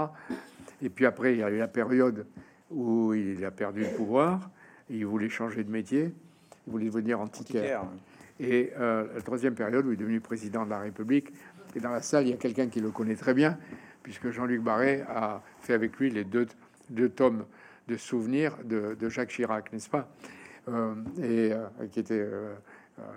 [0.82, 2.26] Et puis après, il y a eu la période
[2.70, 4.50] où il a perdu le pouvoir,
[4.90, 6.14] il voulait changer de métier,
[6.68, 7.82] il voulait devenir antiquaire.
[7.82, 8.02] Antiquaire.
[8.40, 11.32] Et euh, la troisième période où il est devenu président de la République.
[11.76, 13.58] Et dans la salle, il y a quelqu'un qui le connaît très bien,
[14.04, 16.48] puisque Jean-Luc Barré a fait avec lui les deux,
[16.90, 17.46] deux tomes
[17.88, 20.10] de souvenirs de, de Jacques Chirac, n'est-ce pas?
[20.70, 22.28] Euh, Et euh, qui étaient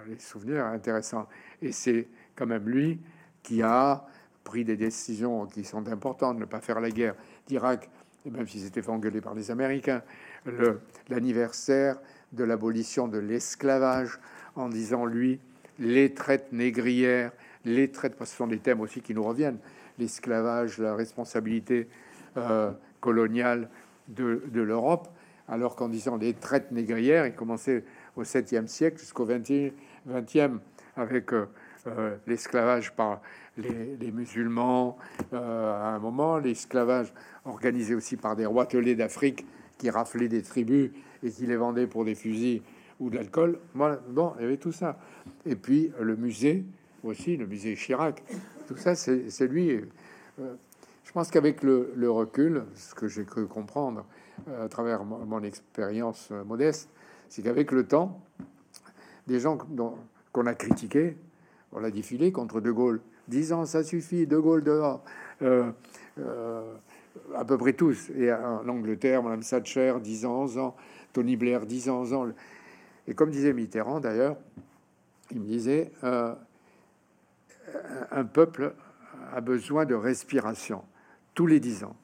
[0.06, 1.28] les souvenirs intéressants.
[1.60, 3.00] Et c'est quand même lui
[3.42, 4.06] qui a
[4.44, 7.14] pris des décisions qui sont importantes, ne pas faire la guerre
[7.46, 7.90] d'Irak,
[8.26, 10.02] et même s'ils étaient fait engueuler par les Américains,
[10.46, 11.98] le- l'anniversaire
[12.34, 14.18] de l'abolition de l'esclavage,
[14.56, 15.40] en disant, lui,
[15.78, 17.32] les traites négrières,
[17.64, 19.58] les traites, parce que ce sont des thèmes aussi qui nous reviennent,
[19.98, 21.88] l'esclavage, la responsabilité
[22.36, 23.68] euh, coloniale
[24.08, 25.08] de, de l'Europe,
[25.48, 27.84] alors qu'en disant les traites négrières, il commençait
[28.16, 29.72] au 7e siècle jusqu'au 20e,
[30.08, 30.58] 20e
[30.96, 31.46] avec euh,
[31.86, 33.20] euh, l'esclavage par
[33.56, 34.96] les, les musulmans
[35.32, 37.12] à un moment, l'esclavage
[37.44, 39.46] organisé aussi par des rois telés d'Afrique
[39.78, 40.90] qui raflaient des tribus
[41.24, 42.62] et qui les vendaient pour des fusils
[43.00, 43.58] ou de l'alcool.
[43.74, 44.98] Voilà, bon, il y avait tout ça.
[45.46, 46.64] Et puis le musée
[47.02, 48.22] aussi, le musée Chirac,
[48.66, 49.70] tout ça, c'est lui.
[49.70, 50.54] Euh,
[51.04, 54.04] je pense qu'avec le, recul, ce que j'ai cru comprendre
[54.48, 56.88] euh, à travers mon, expérience euh, modeste,
[57.28, 58.20] c'est qu'avec le temps,
[59.26, 59.58] des gens
[60.32, 61.16] qu'on a critiqués,
[61.72, 63.00] on l'a défilé contre De Gaulle.
[63.28, 65.02] 10 ans, ça suffit, De Gaulle dehors.
[67.34, 68.10] À peu près tous.
[68.10, 70.76] Et en Angleterre, Madame Thatcher, 10 ans, 11 ans.
[71.14, 72.28] Tony Blair, 10 ans, 11 ans.
[73.06, 74.36] Et comme disait Mitterrand, d'ailleurs,
[75.30, 76.34] il me disait euh,
[78.10, 78.74] un peuple
[79.32, 80.84] a besoin de respiration
[81.34, 81.96] tous les 10 ans.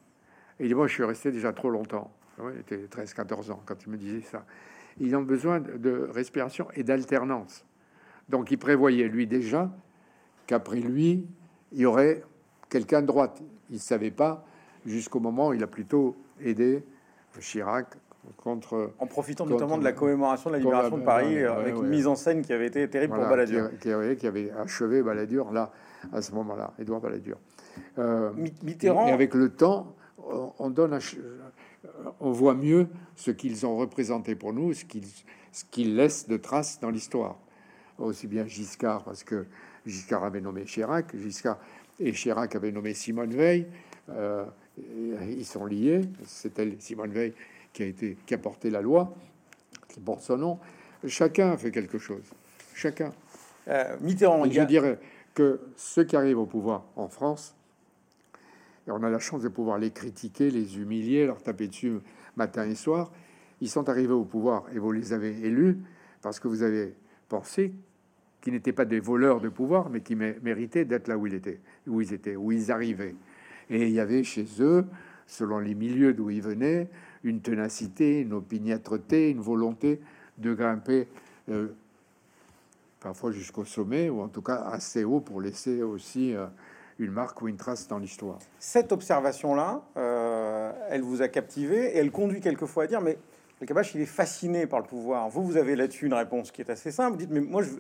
[0.59, 2.11] Et moi, je suis resté déjà trop longtemps.
[2.39, 4.47] Ouais, Il était 13, 14 ans quand il me disait ça.
[4.99, 7.65] Ils ont besoin de respiration et d'alternance.
[8.29, 9.71] Donc, il prévoyait, lui, déjà,
[10.47, 11.27] qu'après lui,
[11.73, 12.23] il y aurait
[12.69, 13.43] quelqu'un de droite.
[13.71, 14.45] Il ne savait pas
[14.87, 16.85] jusqu'au moment où il a plutôt aidé
[17.39, 17.97] Chirac
[18.37, 21.75] contre En profitant notamment de la commémoration de la libération de Paris, ouais, euh, avec
[21.75, 21.81] ouais.
[21.83, 23.71] une mise en scène qui avait été terrible pour Balladur.
[23.71, 25.71] qui, qui avait, qui avait achevé Balladur là
[26.13, 27.37] à ce moment-là, Édouard Balladur.
[27.99, 28.31] Euh,
[28.63, 31.21] Mitterrand, et avec le temps, on, on donne, à ch-
[32.21, 35.05] on voit mieux ce qu'ils ont représenté pour nous, ce qu'ils
[35.71, 37.37] qu'ils laissent de traces dans l'histoire.
[37.99, 39.47] Aussi bien Giscard, parce que
[39.85, 41.59] Giscard avait nommé Chirac, Giscard
[41.99, 43.67] et Chirac avait nommé Simone Veil.
[44.11, 44.45] euh,
[44.79, 46.01] ils sont liés.
[46.57, 47.35] Elle, Simone Veil,
[47.73, 49.15] qui a été qui a porté la loi,
[49.89, 50.59] qui porte son nom.
[51.07, 52.23] Chacun a fait quelque chose.
[52.75, 53.13] Chacun.
[53.69, 54.99] euh, Mitterrand, Et je a- dirais
[55.35, 57.55] que ceux qui arrivent au pouvoir en France,
[58.87, 61.99] et on a la chance de pouvoir les critiquer, les humilier, leur taper dessus
[62.37, 63.11] matin et soir,
[63.61, 65.79] ils sont arrivés au pouvoir et vous les avez élus
[66.23, 66.95] parce que vous avez
[67.29, 67.73] pensé
[68.41, 71.35] qu'ils n'étaient pas des voleurs de pouvoir, mais qui mé- méritaient d'être là où ils
[71.35, 73.15] étaient, où ils étaient, où ils arrivaient.
[73.69, 74.87] Et il y avait chez eux,
[75.27, 76.89] selon les milieux d'où ils venaient,
[77.25, 80.01] une ténacité, une opiniâtreté, une volonté
[80.39, 81.09] de grimper
[81.51, 81.69] euh,
[83.01, 86.47] parfois jusqu'au sommet, ou en tout cas assez haut pour laisser aussi euh,
[86.99, 88.39] une marque ou une trace dans l'histoire.
[88.59, 93.19] cette observation-là, euh, elle vous a captivé et elle conduit quelquefois à dire mais
[93.61, 95.29] le Kabash, il est fasciné par le pouvoir.
[95.29, 97.13] Vous, vous avez là-dessus une réponse qui est assez simple.
[97.13, 97.71] Vous dites mais moi, je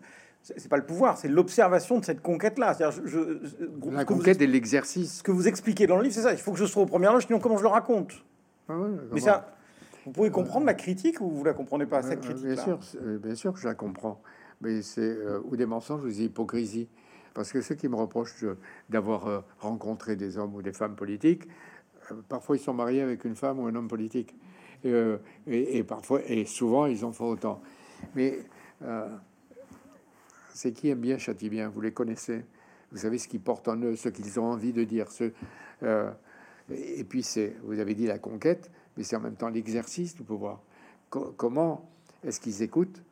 [0.42, 2.76] c'est pas le pouvoir, c'est l'observation de cette conquête-là.
[2.78, 5.18] Je, La ce que vous conquête et l'exercice.
[5.18, 6.32] ce que vous expliquez dans le livre, c'est ça.
[6.32, 8.24] Il faut que je sois aux premières loges, sinon comment je le raconte?
[8.70, 9.52] Ah ouais, Mais ça,
[10.06, 13.18] vous pouvez comprendre la critique ou vous la comprenez pas cette critique Bien sûr, euh,
[13.18, 14.22] bien sûr que je la comprends.
[14.60, 16.88] Mais c'est euh, ou des mensonges ou des hypocrisies.
[17.34, 18.44] Parce que ceux qui me reprochent
[18.88, 21.48] d'avoir euh, rencontré des hommes ou des femmes politiques,
[22.10, 24.36] euh, parfois ils sont mariés avec une femme ou un homme politique.
[24.84, 24.94] Et,
[25.46, 27.60] et, et parfois, et souvent, ils en font autant.
[28.14, 28.38] Mais
[30.54, 32.46] c'est qui aime bien châtie bien, vous les connaissez?
[32.90, 35.10] Vous savez ce qu'ils portent en eux, ce qu'ils ont envie de dire.
[35.12, 35.32] Ce,
[36.70, 40.22] et puis, c'est, vous avez dit la conquête, mais c'est en même temps l'exercice du
[40.22, 40.62] pouvoir.
[41.10, 41.88] Co- comment
[42.24, 43.02] est-ce qu'ils écoutent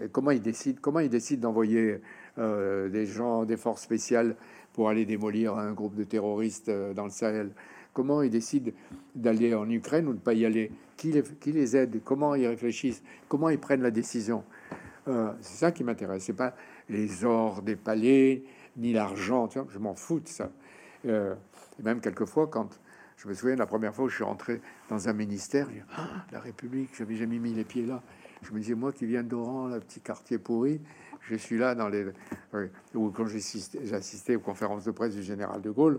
[0.00, 2.00] et Comment ils décident Comment ils décident d'envoyer
[2.38, 4.36] euh, des gens, des forces spéciales
[4.72, 7.50] pour aller démolir un groupe de terroristes euh, dans le Sahel?
[7.92, 8.70] Comment ils décident
[9.14, 12.46] d'aller en Ukraine ou de pas y aller, qui les, qui les aide, comment ils
[12.46, 14.44] réfléchissent, comment ils prennent la décision?
[15.08, 16.24] Euh, c'est ça qui m'intéresse.
[16.24, 16.54] C'est pas
[16.88, 18.44] les ors des palais
[18.76, 19.48] ni l'argent.
[19.68, 20.50] Je m'en fous de ça.
[21.04, 22.78] Et même quelquefois, quand
[23.18, 26.40] je me souviens la première fois où je suis rentré dans un ministère, ah, la
[26.40, 28.00] République, j'avais jamais mis les pieds là.
[28.42, 30.80] Je me disais, moi qui viens d'Oran, le petit quartier pourri,
[31.22, 32.06] je suis là dans les.
[32.94, 33.42] Ou quand j'ai
[33.92, 35.98] assisté aux conférences de presse du général de Gaulle,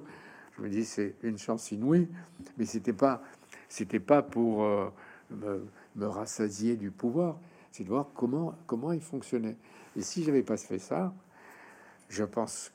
[0.56, 2.08] je me dis, c'est une chance inouïe,
[2.58, 3.22] mais c'était pas,
[3.68, 4.90] c'était pas pour euh,
[5.96, 7.38] me, rassasier du pouvoir,
[7.72, 9.58] c'est de voir comment, comment il fonctionnait.
[9.98, 11.14] Et si j'avais pas fait ça,
[12.08, 12.72] je pense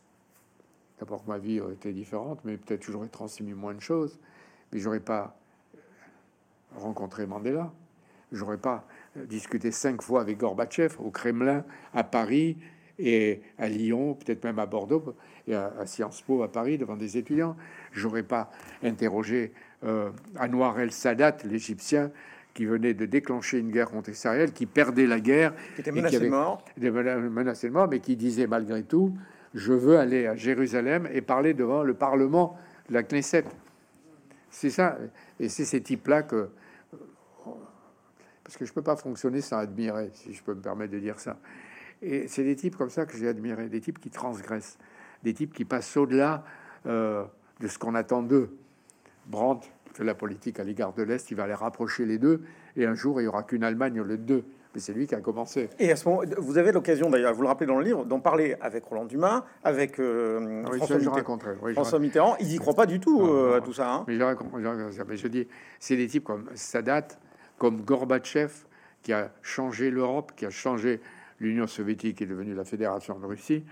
[0.99, 4.19] d'abord que ma vie aurait été différente, mais peut-être j'aurais transmis moins de choses
[4.75, 5.37] mais j'aurais pas
[6.75, 7.72] rencontré Mandela,
[8.33, 11.64] j'aurais pas discuté cinq fois avec Gorbatchev au Kremlin,
[11.95, 12.59] à Paris
[12.99, 15.14] et à Lyon, peut-être même à Bordeaux
[15.47, 17.57] et à, Sciences Po à Paris devant des étudiants.
[17.93, 18.51] J'aurais pas
[18.83, 19.53] interrogé
[19.85, 22.11] euh, Anwar El Sadat, l'Égyptien,
[22.55, 26.18] qui venait de déclencher une guerre contre Israël, qui perdait la guerre, qui était menacé
[26.18, 29.12] de mort, menacé de mort, mais qui disait malgré tout,
[29.55, 32.59] je veux aller à Jérusalem et parler devant le Parlement
[32.89, 33.45] de la Knesset.
[34.55, 34.97] C'est ça.
[35.41, 36.49] Et c'est ces types-là que.
[38.45, 41.19] Parce que je peux pas fonctionner sans admirer, si je peux me permettre de dire
[41.19, 41.39] ça.
[42.01, 44.79] Et c'est des types comme ça que j'ai admiré, des types qui transgressent,
[45.25, 46.45] des types qui passent au-delà
[46.87, 47.25] euh,
[47.61, 48.57] de ce qu'on attend d'eux.
[49.27, 52.43] Brandt fait la politique à l'égard de l'Est, il va les rapprocher les deux,
[52.77, 54.45] et un jour il y aura qu'une Allemagne de deux
[54.75, 55.70] mais c'est lui qui a commencé.
[55.79, 58.18] Et à ce moment, vous avez l'occasion d'ailleurs, vous le rappelez dans le livre, d'en
[58.18, 60.99] parler avec Roland Dumas, avec euh, François,
[61.72, 62.37] François Mitterrand.
[62.41, 63.93] Ils n'y croient pas du tout euh, à tout ça.
[63.93, 64.05] Hein.
[64.09, 65.47] Mais, je mais je dis,
[65.79, 67.07] c'est des types comme Sadat,
[67.57, 68.53] comme Gorbatchev,
[69.03, 71.01] qui a changé l'Europe, qui a changé
[71.39, 73.64] l'Union soviétique, qui est devenue la Fédération de Russie,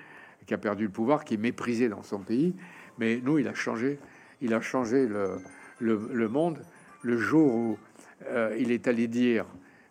[0.46, 2.54] qui a perdu le pouvoir, qui est méprisé dans son pays.
[2.98, 3.98] Mais nous, il a changé,
[4.40, 5.40] il a changé le,
[5.80, 6.62] le, monde
[7.02, 7.78] le jour où
[8.26, 9.46] euh, il est allé dire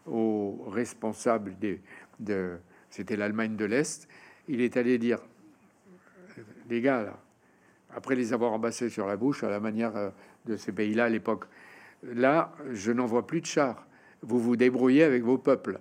[0.08, 1.82] aux responsables des,
[2.20, 2.58] de,
[2.90, 4.08] c'était l'Allemagne de l'Est,
[4.48, 5.20] il est allé dire,
[6.70, 7.18] les gars,
[7.96, 10.10] après les avoir embassés sur la bouche, à la manière euh,
[10.46, 11.46] de ces pays-là à l'époque,
[12.04, 13.86] là, je n'en vois plus de chars.
[14.22, 15.80] Vous vous débrouillez avec vos peuples.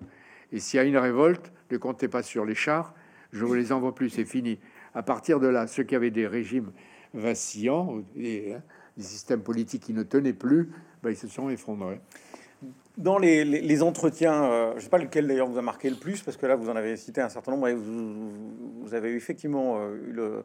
[0.53, 2.95] Et s'il y a une révolte, ne comptez pas sur les chars,
[3.33, 4.59] je vous les envoie plus, c'est fini.
[4.95, 6.73] À partir de là, ceux qui avaient des régimes
[7.15, 8.63] vacillants, et, hein,
[8.97, 10.71] des systèmes politiques qui ne tenaient plus,
[11.03, 12.01] ben, ils se sont effondrés.
[12.99, 16.23] Dans les, entretiens, euh, je ne sais pas lequel d'ailleurs vous a marqué le plus,
[16.23, 19.97] parce que là vous en avez cité un certain nombre et vous, avez effectivement euh,
[20.09, 20.45] eu le,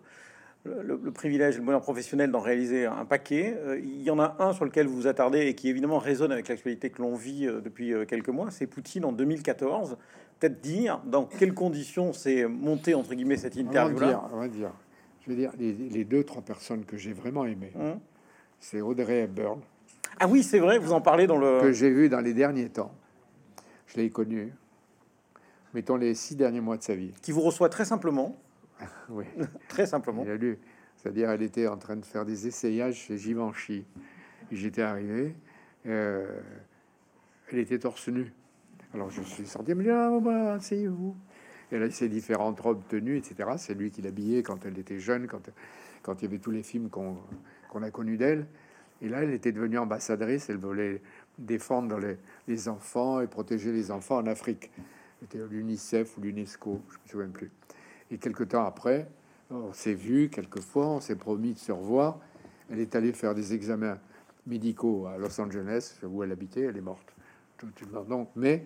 [0.64, 3.58] le, privilège, le bonheur professionnel d'en réaliser un paquet.
[3.58, 6.32] Euh, il y en a un sur lequel vous vous attardez et qui évidemment résonne
[6.32, 9.98] avec l'actualité que l'on vit depuis quelques mois, c'est Poutine en 2014.
[10.40, 14.30] Peut-être dire dans quelles conditions c'est monté entre guillemets cette interview-là.
[14.32, 14.72] On, va dire,
[15.26, 18.00] je veux dire, les, deux trois personnes que j'ai vraiment aimées, hum.
[18.60, 19.60] c'est Audrey Hepburn
[20.20, 21.62] ah oui, c'est vrai, vous en parlez dans le...
[21.62, 22.94] Que j'ai vu dans les derniers temps.
[23.88, 24.54] Je l'ai connu,
[25.74, 27.14] mettons les six derniers mois de sa vie.
[27.22, 28.36] Qui vous reçoit très simplement.
[29.10, 29.26] oui.
[29.68, 30.24] très simplement.
[30.24, 30.60] Il a lu.
[30.96, 33.86] C'est-à-dire, elle était en train de faire des essayages chez Givenchy.
[34.52, 35.36] J'étais arrivé,
[35.86, 36.26] euh,
[37.52, 38.32] elle était torse nu.
[38.94, 41.16] Alors je suis sorti, elle me dit Ah, bah, asseyez-vous.
[41.72, 43.50] Elle a ses différentes robes tenues, etc.
[43.58, 45.50] C'est lui qui l'habillait quand elle était jeune, quand,
[46.04, 47.18] quand il y avait tous les films qu'on
[47.82, 48.48] a connus d'elle.
[49.06, 50.50] Et là, elle était devenue ambassadrice.
[50.50, 51.00] Elle voulait
[51.38, 52.00] défendre
[52.48, 54.72] les, enfants et protéger les enfants en Afrique.
[55.20, 57.52] C'était l'UNICEF ou l'UNESCO, je me souviens plus.
[58.10, 59.08] Et quelque temps après,
[59.52, 62.18] on s'est vu quelquefois, on s'est promis de se revoir.
[62.72, 64.00] Elle est allée faire des examens
[64.48, 66.62] médicaux à Los Angeles, où elle habitait.
[66.62, 67.14] Elle est morte.
[68.10, 68.66] Donc, mais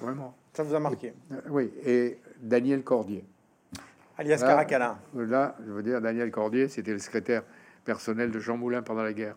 [0.00, 1.14] vraiment, ça vous a marqué?
[1.32, 1.72] Euh, oui.
[1.84, 3.24] Et Daniel Cordier,
[4.16, 5.00] alias Caracalla.
[5.14, 7.42] Là, je veux dire, Daniel Cordier, c'était le secrétaire
[7.84, 9.36] personnel de Jean Moulin pendant la guerre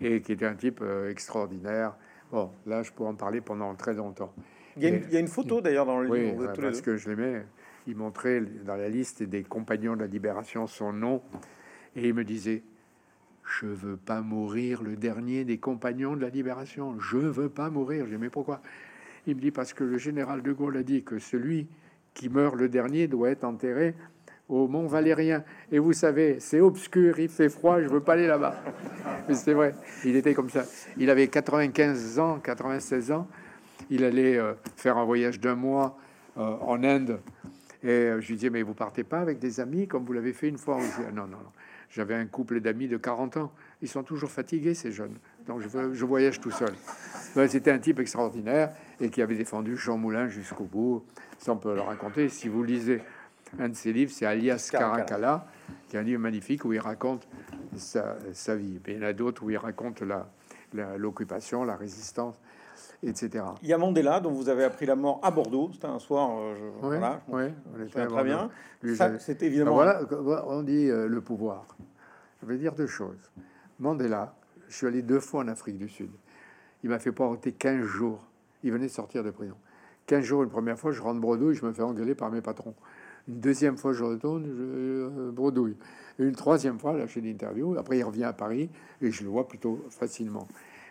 [0.00, 1.94] et qui était un type euh, extraordinaire.
[2.32, 4.32] Bon, là, je pourrais en parler pendant très longtemps.
[4.76, 6.46] Il y a, une, photo d'ailleurs dans le oui, livre.
[6.48, 7.46] Oui, parce que je l'aimais.
[7.86, 11.22] Il montrait dans la liste des compagnons de la libération son nom
[11.94, 12.62] et il me disait
[13.44, 16.98] Je veux pas mourir le dernier des compagnons de la libération.
[16.98, 18.06] Je veux pas mourir.
[18.08, 18.62] J'ai mais pourquoi?
[19.26, 21.68] Il me dit Parce que le général de Gaulle a dit que celui
[22.14, 23.94] qui meurt le dernier doit être enterré
[24.48, 25.44] au Mont Valérien.
[25.72, 28.56] Et vous savez, c'est obscur, il fait froid, je veux pas aller là-bas.
[29.28, 29.74] Mais c'est vrai,
[30.04, 30.64] il était comme ça.
[30.96, 33.26] Il avait 95 ans, 96 ans.
[33.90, 35.98] Il allait euh, faire un voyage d'un mois
[36.38, 37.20] euh, en Inde.
[37.82, 40.32] Et euh, je lui disais, mais vous partez pas avec des amis comme vous l'avez
[40.32, 40.78] fait une fois
[41.14, 41.38] Non, non, non.
[41.90, 43.52] J'avais un couple d'amis de 40 ans.
[43.82, 45.16] Ils sont toujours fatigués, ces jeunes.
[45.46, 46.72] Donc je, je voyage tout seul.
[47.48, 48.70] C'était un type extraordinaire
[49.00, 51.04] et qui avait défendu Jean Moulin jusqu'au bout.
[51.38, 52.28] Ça, on peut le raconter.
[52.30, 53.00] Si vous lisez
[53.58, 55.46] un de ses livres, c'est Alias Caracalla,
[55.88, 57.26] qui est un livre magnifique où il raconte
[57.76, 58.16] sa,
[58.56, 58.80] vie.
[58.86, 60.02] Il y en a d'autres où il raconte
[60.72, 62.40] l'occupation, la, résistance,
[63.02, 63.44] etc.
[63.62, 65.70] Il y a Mandela, dont vous avez appris la mort à Bordeaux.
[65.72, 68.50] C'était un soir, euh, je, voilà, on était très bien.
[69.18, 69.74] C'est évidemment.
[69.74, 70.00] voilà,
[70.46, 71.76] on dit euh, le pouvoir.
[72.42, 73.30] Je vais dire deux choses.
[73.78, 74.34] Mandela,
[74.68, 76.10] je suis allé deux fois en Afrique du Sud.
[76.82, 78.20] Il m'a fait porter 15 jours.
[78.62, 79.56] Il venait de sortir de prison.
[80.06, 82.74] 15 jours, une première fois, je rentre bredouille, je me fais engueuler par mes patrons.
[83.28, 85.76] Une deuxième fois, je retourne, je euh, bredouille.
[86.18, 87.76] Et une troisième fois, là, j'ai l'interview.
[87.78, 88.70] Après, il revient à Paris
[89.00, 90.46] et je le vois plutôt facilement.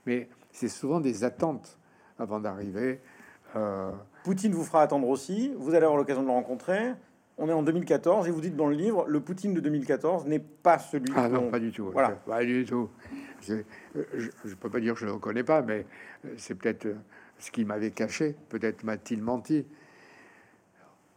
[0.05, 1.77] Mais c'est souvent des attentes
[2.17, 2.99] avant d'arriver.
[3.55, 3.91] Euh,
[4.23, 5.53] Poutine vous fera attendre aussi.
[5.57, 6.93] Vous allez avoir l'occasion de le rencontrer.
[7.37, 10.39] On est en 2014 et vous dites dans le livre, le Poutine de 2014 n'est
[10.39, 11.11] pas celui.
[11.15, 11.89] Ah non, pas du tout.
[11.91, 12.11] Voilà.
[12.11, 12.89] Pas du tout.
[13.41, 15.85] Je ne peux pas dire que je ne le connais pas, mais
[16.25, 16.87] euh, c'est peut-être
[17.39, 18.35] ce qu'il m'avait caché.
[18.49, 19.65] Peut-être m'a-t-il menti.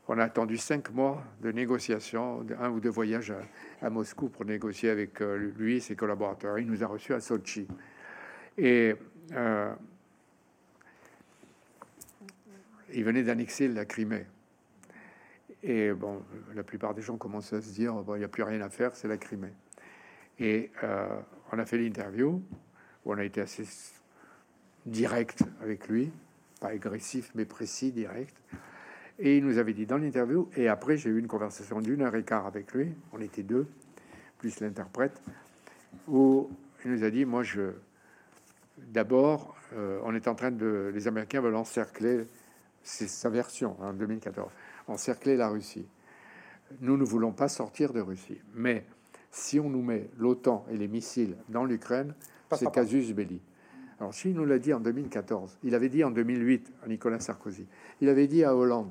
[0.09, 3.35] On a attendu cinq mois de négociations, un ou deux voyages
[3.83, 6.59] à, Moscou pour négocier avec euh, lui et ses collaborateurs.
[6.59, 7.67] Il nous a reçus à Sochi.
[8.57, 8.95] Et
[12.93, 14.27] il venait d'annexer la Crimée.
[15.63, 16.23] Et bon,
[16.55, 18.71] la plupart des gens commencent à se dire, bon, il n'y a plus rien à
[18.71, 19.53] faire, c'est la Crimée.
[20.39, 21.09] Et euh,
[21.53, 22.43] on a fait l'interview,
[23.05, 23.65] où on a été assez
[24.85, 26.13] direct avec lui,
[26.61, 28.37] pas agressif, mais précis, direct.
[29.19, 32.15] Et il nous avait dit dans l'interview, et après j'ai eu une conversation d'une heure
[32.15, 33.67] et quart avec lui, on était deux,
[34.39, 35.23] plus l'interprète,
[36.07, 36.51] où
[36.85, 37.73] il nous a dit, moi je...
[38.79, 40.93] D'abord, euh, on est en train de...
[40.95, 42.27] Les Américains veulent encercler,
[42.83, 44.51] c'est sa version en 2014,
[44.87, 45.87] encercler la Russie.
[46.81, 48.85] Nous ne voulons pas sortir de Russie, mais
[49.31, 52.15] si on nous met l'OTAN et les missiles dans l'Ukraine,
[52.53, 53.41] c'est casus belli.
[53.99, 57.67] Alors, s'il nous l'a dit en 2014, il avait dit en 2008 à Nicolas Sarkozy,
[58.03, 58.91] il avait dit à Hollande.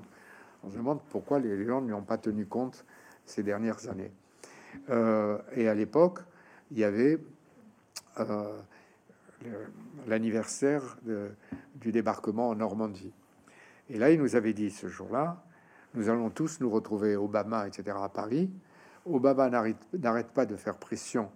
[0.66, 2.86] On se demande pourquoi les gens n'y ont pas tenu compte
[3.26, 4.12] ces dernières années.
[4.90, 6.20] Euh, et à l'époque,
[6.72, 7.20] il y avait
[8.20, 8.52] euh,
[10.08, 10.98] l'anniversaire
[11.76, 13.14] du débarquement en Normandie.
[13.90, 15.44] Et là, il nous avait dit ce jour-là,
[15.94, 18.50] nous allons tous nous retrouver, Obama, etc., à Paris.
[19.06, 21.30] Obama n'arrête pas de faire pression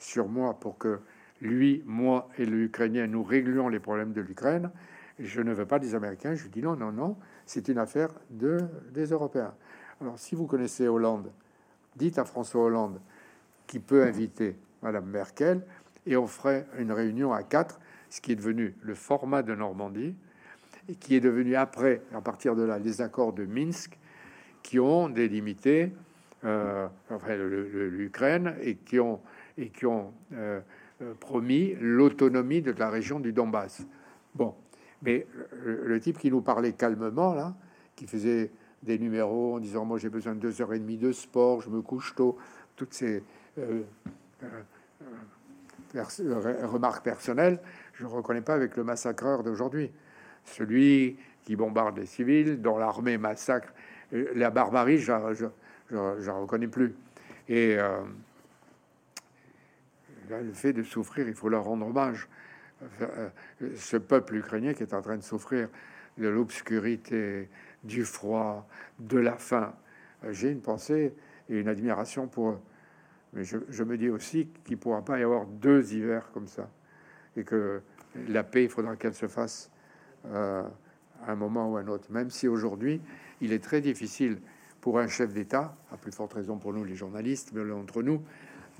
[0.00, 0.98] sur moi pour que
[1.40, 4.70] lui, moi et l'Ukrainien, nous réglions les problèmes de l'Ukraine.
[5.20, 6.34] Je ne veux pas des Américains.
[6.34, 7.16] Je dis non, non, non,
[7.46, 8.58] c'est une affaire de,
[8.92, 9.54] des Européens.
[10.00, 11.30] Alors, si vous connaissez Hollande,
[11.96, 13.00] dites à François Hollande
[13.66, 15.62] qui peut inviter Madame Merkel
[16.06, 17.80] et on ferait une réunion à quatre,
[18.10, 20.14] ce qui est devenu le format de Normandie
[20.88, 23.98] et qui est devenu après, à partir de là, les accords de Minsk
[24.62, 25.92] qui ont délimité
[26.44, 26.88] euh,
[27.90, 29.20] l'Ukraine et qui ont,
[29.56, 30.60] et qui ont euh,
[31.00, 33.86] euh, promis l'autonomie de la région du Donbass.
[34.34, 34.54] Bon,
[35.02, 35.26] mais
[35.64, 37.54] le, type qui nous parlait calmement, là,
[37.96, 38.50] qui faisait
[38.82, 41.70] des numéros en disant Moi j'ai besoin de deux heures et demie de sport, je
[41.70, 42.38] me couche tôt,
[42.76, 43.22] toutes ces
[45.94, 47.60] remarques personnelles,
[47.94, 49.90] je ne reconnais pas avec le massacreur d'aujourd'hui.
[50.44, 53.72] Celui qui bombarde les civils, dont l'armée massacre
[54.12, 56.94] la barbarie, je reconnais plus.
[57.48, 58.00] Et euh,
[60.30, 62.28] le fait de souffrir, il faut leur rendre hommage.
[63.02, 63.28] Euh,
[63.76, 65.68] ce peuple ukrainien qui est en train de souffrir
[66.18, 67.48] de l'obscurité,
[67.84, 68.68] du froid,
[68.98, 69.74] de la faim.
[70.24, 71.14] Euh, j'ai une pensée
[71.48, 72.60] et une admiration pour eux.
[73.34, 76.68] Mais je, me dis aussi qu'il ne pourra pas y avoir deux hivers comme ça.
[77.36, 77.80] Et que
[78.28, 79.70] la paix, il faudra qu'elle se fasse
[80.30, 80.66] à
[81.26, 82.12] un moment ou à un autre.
[82.12, 83.00] Même si aujourd'hui,
[83.40, 84.38] il est très difficile
[84.82, 88.22] pour un chef d'État, à plus forte raison pour nous les journalistes, mais entre nous,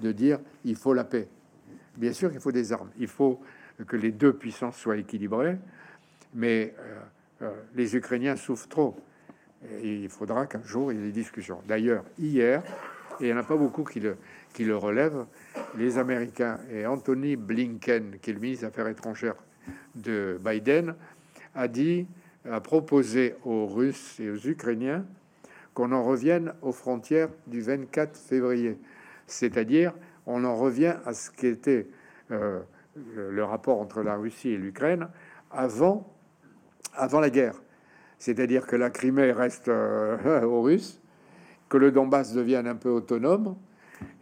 [0.01, 1.29] de dire il faut la paix.
[1.97, 3.41] Bien sûr qu'il faut des armes, il faut
[3.85, 5.59] que les deux puissances soient équilibrées,
[6.35, 7.01] mais euh,
[7.43, 8.97] euh, les Ukrainiens souffrent trop.
[9.83, 11.61] Il faudra qu'un jour il y ait des discussions.
[11.69, 12.63] D'ailleurs, hier,
[13.21, 14.17] et il n'y en a pas beaucoup qui le,
[14.53, 15.27] qui le relèvent,
[15.77, 19.37] les Américains et Anthony Blinken, qui est le ministre des Affaires étrangères
[19.95, 20.95] de Biden,
[21.55, 22.07] a dit
[22.51, 25.05] a proposé aux Russes et aux Ukrainiens
[25.75, 28.79] qu'on en revienne aux frontières du 24 février,
[29.27, 29.95] c'est-à-dire
[30.27, 31.87] on en revient à ce qui était
[32.31, 32.61] euh,
[32.97, 35.09] le, rapport entre la Russie et l'Ukraine
[35.51, 36.13] avant,
[36.95, 37.61] avant la guerre,
[38.19, 41.01] c'est-à-dire que la Crimée reste euh, aux Russes,
[41.69, 43.57] que le Donbass devienne un peu autonome,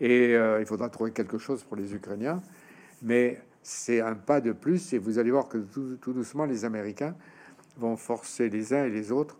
[0.01, 2.41] et euh, il faudra trouver quelque chose pour les Ukrainiens,
[3.03, 7.15] mais c'est un pas de plus, et vous allez voir que tout doucement les Américains
[7.77, 9.37] vont forcer les uns et les autres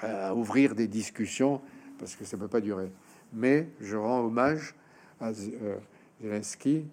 [0.00, 1.60] à ouvrir des discussions
[1.98, 2.90] parce que ça ne peut pas durer.
[3.32, 4.74] Mais je rends hommage
[5.20, 5.76] à euh,
[6.20, 6.86] Zelensky,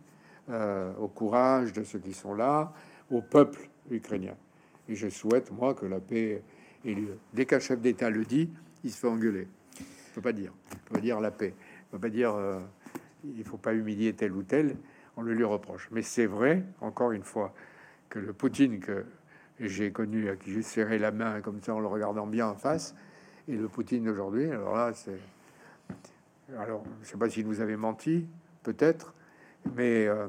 [0.50, 2.74] euh, au courage de ceux qui sont là,
[3.10, 4.36] au peuple ukrainien.
[4.90, 6.42] Et je souhaite, moi, que la paix
[6.86, 7.18] ait lieu.
[7.34, 8.50] Dès qu'un chef d'État le dit,
[8.84, 9.48] il se fait engueuler.
[9.80, 10.52] ne peut pas dire.
[10.72, 11.54] Il peut dire la paix.
[11.56, 12.60] Il ne peut pas dire euh,
[13.24, 14.76] il faut pas humilier tel ou tel.
[15.18, 15.90] On le lui reproche.
[15.92, 17.54] Mais c'est vrai, encore une fois,
[18.10, 19.06] que le Poutine que
[19.60, 22.56] j'ai connu, à qui j'ai serré la main comme ça en le regardant bien en
[22.56, 22.96] face,
[23.48, 25.20] et le Poutine d'aujourd'hui, alors là, c'est.
[26.58, 28.26] Alors, je ne sais pas s'il vous avait menti,
[28.64, 29.14] peut-être,
[29.76, 30.28] mais euh,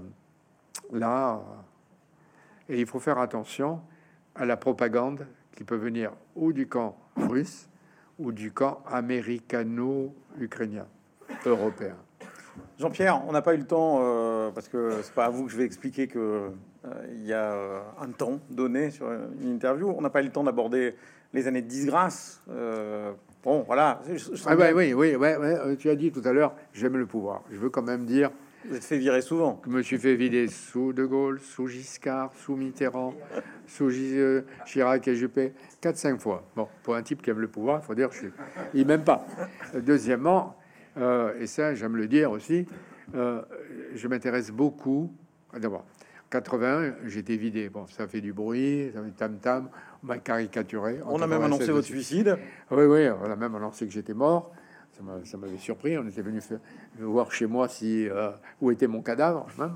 [0.93, 1.41] là,
[2.69, 3.81] et il faut faire attention
[4.35, 5.27] à la propagande
[5.57, 7.69] qui peut venir ou du camp russe
[8.19, 10.87] ou du camp américano-ukrainien,
[11.45, 11.97] européen.
[12.79, 15.53] Jean-Pierre, on n'a pas eu le temps, euh, parce que c'est pas à vous que
[15.53, 16.51] je vais expliquer que
[16.85, 19.93] euh, y a euh, un temps donné sur une interview.
[19.97, 20.97] On n'a pas eu le temps d'aborder
[21.33, 22.43] les années de disgrâce.
[23.43, 24.01] bon, voilà.
[24.47, 27.43] Ah oui, oui, oui, tu as dit tout à l'heure, j'aime le pouvoir.
[27.51, 28.31] Je veux quand même dire.
[28.65, 29.61] Vous êtes fait virer souvent.
[29.67, 33.13] Je me suis fait vider sous De Gaulle, sous Giscard, sous Mitterrand,
[33.67, 33.91] sous
[34.67, 35.53] Chirac et Juppé,
[35.83, 36.45] 4-5 fois.
[36.55, 38.33] Bon, pour un type qui aime le pouvoir, il faut dire, je suis...
[38.75, 39.27] il m'aime pas.
[39.75, 40.57] Deuxièmement,
[40.97, 42.67] euh, et ça, j'aime le dire aussi,
[43.17, 43.43] euh,
[43.95, 45.13] je m'intéresse beaucoup.
[45.59, 45.85] D'abord,
[46.31, 47.69] 81, j'étais vidé.
[47.69, 49.71] Bon, ça fait du bruit, ça fait tam-tam,
[50.05, 51.01] on m'a caricaturé.
[51.05, 52.39] On a même annoncé votre suicide.
[52.71, 54.53] Oui, oui, on a même annoncé que j'étais mort.
[54.93, 55.97] Ça m'avait surpris.
[55.99, 56.41] On était venu
[56.99, 58.31] voir chez moi si euh,
[58.61, 59.47] où était mon cadavre.
[59.59, 59.73] Hein.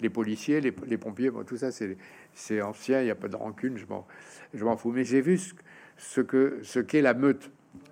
[0.00, 3.00] Les policiers, les, pompiers, bon, tout ça, c'est ancien.
[3.00, 3.78] Il n'y a pas de rancune.
[3.78, 4.92] Je m'en fous.
[4.92, 5.54] Mais j'ai vu ce,
[5.96, 7.50] ce que ce qu'est la meute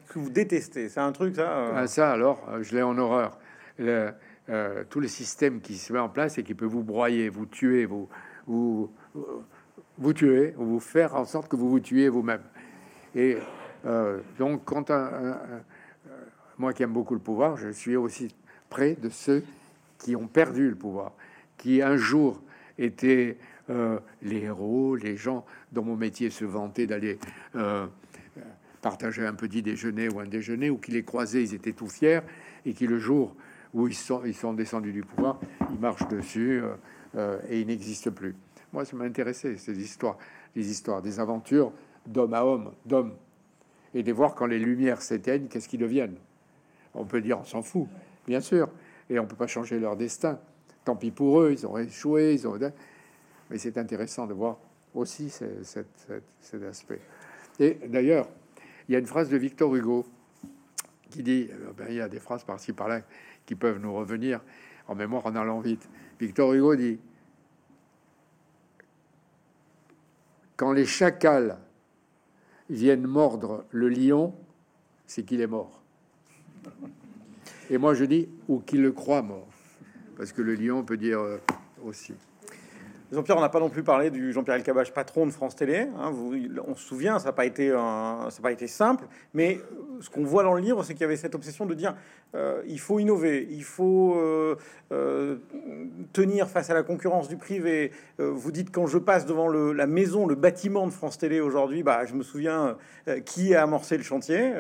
[0.09, 0.89] que vous détestez.
[0.89, 3.39] C'est un truc, ça euh, ah, Ça, alors, euh, je l'ai en horreur.
[3.79, 4.13] Le,
[4.49, 7.47] euh, tout le système qui se met en place et qui peut vous broyer, vous
[7.47, 8.09] tuer, vous,
[8.47, 8.91] vous,
[9.99, 12.43] vous tuer, ou vous faire en sorte que vous vous tuez vous-même.
[13.15, 13.39] Et
[14.39, 15.39] donc, quand un,
[16.59, 18.35] moi qui aime beaucoup le pouvoir, je suis aussi
[18.69, 19.45] près de ceux
[19.99, 21.13] qui ont perdu le pouvoir,
[21.57, 22.43] qui un jour
[22.79, 23.39] étaient
[24.23, 27.19] les héros, les gens dont mon métier se vantait d'aller
[28.87, 32.21] partageaient un petit déjeuner ou un déjeuner, ou qui les croisaient, ils étaient tout fiers,
[32.65, 33.35] et qui le jour
[33.75, 35.41] où ils sont, ils sont descendus du pouvoir,
[35.73, 36.75] ils marchent dessus euh,
[37.17, 38.37] euh, et ils n'existent plus.
[38.73, 40.19] Moi, ça m'a intéressé, ces histoires,
[40.55, 41.73] les histoires des aventures
[42.07, 43.15] d'homme à homme, d'homme,
[43.93, 46.17] et de voir quand les lumières s'éteignent, qu'est-ce qu'ils deviennent?
[46.97, 47.87] On peut dire, on s'en fout,
[48.27, 48.69] bien sûr,
[49.09, 50.39] et on peut pas changer leur destin.
[50.85, 52.59] Tant pis pour eux, ils ont échoué, ils ont...
[53.51, 54.59] Mais c'est intéressant de voir
[54.95, 57.01] aussi cet aspect.
[57.61, 58.29] Et d'ailleurs,
[58.89, 60.07] il y a une phrase de Victor Hugo
[61.11, 63.01] qui dit, euh, ben, il y a des phrases par-ci par-là
[63.45, 64.41] qui peuvent nous revenir
[64.89, 65.89] en mémoire en allant vite.
[66.21, 66.99] Victor Hugo dit,
[70.57, 71.59] quand les chacals
[72.71, 74.35] viennent mordre le lion,
[75.07, 75.83] c'est qu'il est mort.
[77.71, 79.49] Et moi je dis, ou qu'il le croit mort,
[80.17, 81.39] parce que le lion peut dire euh,
[81.85, 82.15] aussi.
[83.13, 85.87] Jean-Pierre, on n'a pas non plus parlé du Jean-Pierre Elkabach, patron de France Télé.
[85.97, 86.13] Hein,
[86.67, 87.71] on se souvient, ça n'a pas, été
[88.67, 91.67] simple, mais euh, ce qu'on voit dans le livre, c'est qu'il y avait cette obsession
[91.67, 91.95] de dire
[92.35, 95.37] euh, il faut innover, il faut euh,
[96.13, 97.93] tenir face à la concurrence du privé.
[98.19, 102.07] vous dites quand je passe devant la maison, le bâtiment de France Télé aujourd'hui, bah,
[102.07, 102.77] je me souviens
[103.25, 104.53] qui a amorcé le chantier.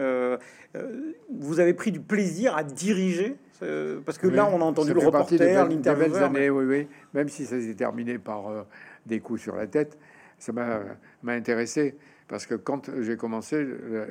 [1.32, 5.00] vous avez pris du plaisir à diriger euh, parce que là, on a entendu le
[5.00, 5.38] reporter,
[5.68, 6.24] l'intervieweur.
[6.24, 6.88] années, oui, oui.
[7.14, 8.62] Même si ça s'est terminé par euh,
[9.06, 9.98] des coups sur la tête,
[10.38, 11.96] ça m'a intéressé.
[12.28, 13.64] Parce que quand j'ai commencé,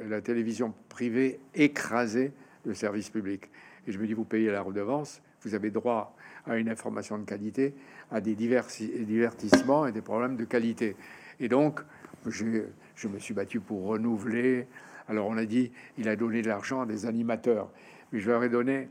[0.08, 2.32] la, télévision privée écrasait
[2.66, 3.50] le service public.
[3.88, 6.16] Et je me dis, vous payez la redevance, vous avez droit
[6.48, 7.76] à une information de qualité,
[8.12, 10.96] à des divertissements et des problèmes de qualité.
[11.40, 11.82] Et donc,
[12.26, 14.68] je me suis battu pour renouveler.
[15.08, 17.70] Alors, on a dit, il a donné de l'argent à des animateurs.
[18.12, 18.90] Mais je leur ai donné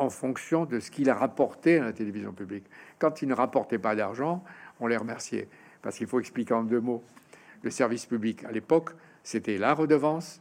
[0.00, 2.64] en fonction de ce qu'il a rapporté à la télévision publique.
[2.98, 4.42] Quand il ne rapportait pas d'argent,
[4.80, 5.46] on les remerciait.
[5.82, 7.02] Parce qu'il faut expliquer en deux mots.
[7.62, 8.90] Le service public, à l'époque,
[9.22, 10.40] c'était la redevance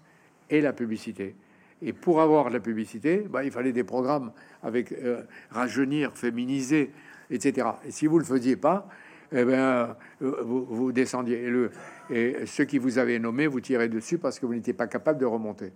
[0.49, 1.36] et la publicité.
[1.82, 4.32] Et pour avoir la publicité, bah, il fallait des programmes
[4.64, 6.91] avec euh, rajeunir, féminiser,
[7.30, 7.68] etc.
[7.86, 8.88] Et si vous ne le faisiez pas,
[9.34, 11.43] eh bien, euh, vous, descendiez.
[11.43, 11.72] Et, le,
[12.10, 15.20] et ceux qui vous avaient nommé, vous tirez dessus parce que vous n'étiez pas capable
[15.20, 15.74] de remonter.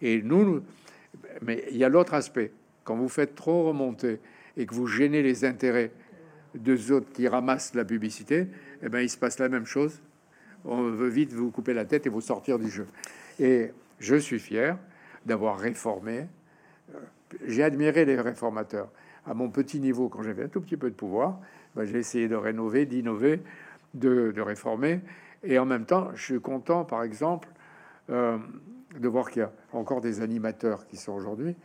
[0.00, 0.62] Et nous
[1.42, 2.52] mais il y a l'autre aspect
[2.84, 4.20] quand vous faites trop remonter
[4.56, 5.90] et que vous gênez les intérêts
[6.54, 8.46] de autres qui ramassent la publicité,
[8.82, 10.00] eh ben, il se passe la même chose.
[10.64, 12.86] On veut vite vous couper la tête et vous sortir du jeu.
[13.40, 14.78] Et je suis fier
[15.26, 16.26] d'avoir réformé.
[16.94, 16.98] Euh,
[17.46, 18.88] j'ai admiré les réformateurs.
[19.26, 21.40] À mon petit niveau, quand j'avais un tout petit peu de pouvoir,
[21.74, 23.40] ben, j'ai essayé de rénover, d'innover,
[23.94, 25.00] de, réformer.
[25.42, 27.48] Et en même temps, je suis content, par exemple,
[28.10, 28.38] euh,
[28.98, 31.56] de voir qu'il y a encore des animateurs qui sont aujourd'hui.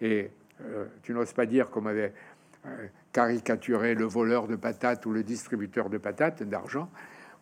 [0.00, 0.30] Et
[0.62, 2.12] euh, tu n'oses pas dire qu'on m'avait
[2.66, 6.90] euh, caricaturé le voleur de patates ou le distributeur de patates d'argent.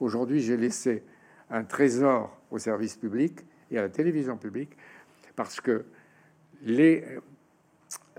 [0.00, 1.02] Aujourd'hui, j'ai laissé
[1.50, 3.40] un trésor au service public
[3.70, 4.76] et à la télévision publique
[5.34, 5.84] parce que
[6.62, 7.04] les,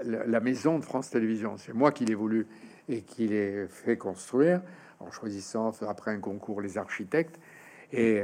[0.04, 1.58] la maison de France Télévisions.
[1.58, 2.48] C'est moi qui l'ai voulu
[2.90, 4.62] et qui l'ai fait construire
[5.00, 7.40] en choisissant après un concours les architectes.
[7.92, 8.24] Et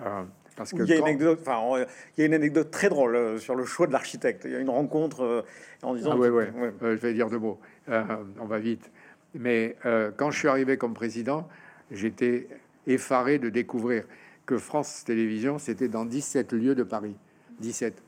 [0.00, 0.24] euh,
[0.56, 1.84] parce que il y, a une anecdote, enfin,
[2.16, 4.42] il y a une anecdote très drôle euh, sur le choix de l'architecte.
[4.44, 5.42] Il y a une rencontre euh,
[5.82, 6.12] en disant.
[6.12, 6.52] Ah, ouais, ouais.
[6.80, 7.58] je vais dire deux mots.
[7.88, 8.90] on va vite.
[9.34, 9.76] Mais
[10.16, 11.48] quand je suis arrivé comme président,
[11.90, 12.46] j'étais
[12.86, 14.04] effaré de découvrir
[14.46, 17.16] que France Télévisions, c'était dans 17 lieux de Paris.
[17.60, 18.02] 17.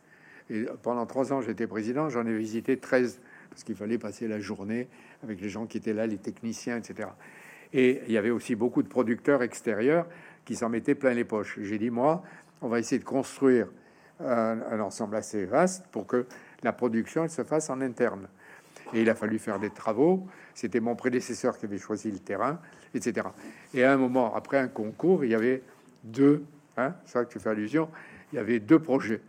[0.50, 3.20] Et pendant trois ans, j'étais président, j'en ai visité 13
[3.50, 4.86] parce qu'il fallait passer la journée
[5.22, 7.08] avec les gens qui étaient là, les techniciens, etc.
[7.72, 10.06] Et il y avait aussi beaucoup de producteurs extérieurs
[10.46, 11.58] qui s'en mettaient plein les poches.
[11.60, 12.22] J'ai dit, moi,
[12.62, 13.66] on va essayer de construire
[14.20, 16.24] un, ensemble assez vaste pour que
[16.62, 18.28] la production se fasse en interne.
[18.94, 20.26] Et il a fallu faire des travaux.
[20.54, 22.60] C'était mon prédécesseur qui avait choisi le terrain,
[22.94, 23.26] etc.
[23.74, 25.62] Et à un moment, après un concours, il y avait
[26.04, 26.44] deux,
[26.76, 27.90] hein, ça que tu fais allusion,
[28.32, 29.20] il y avait deux projets.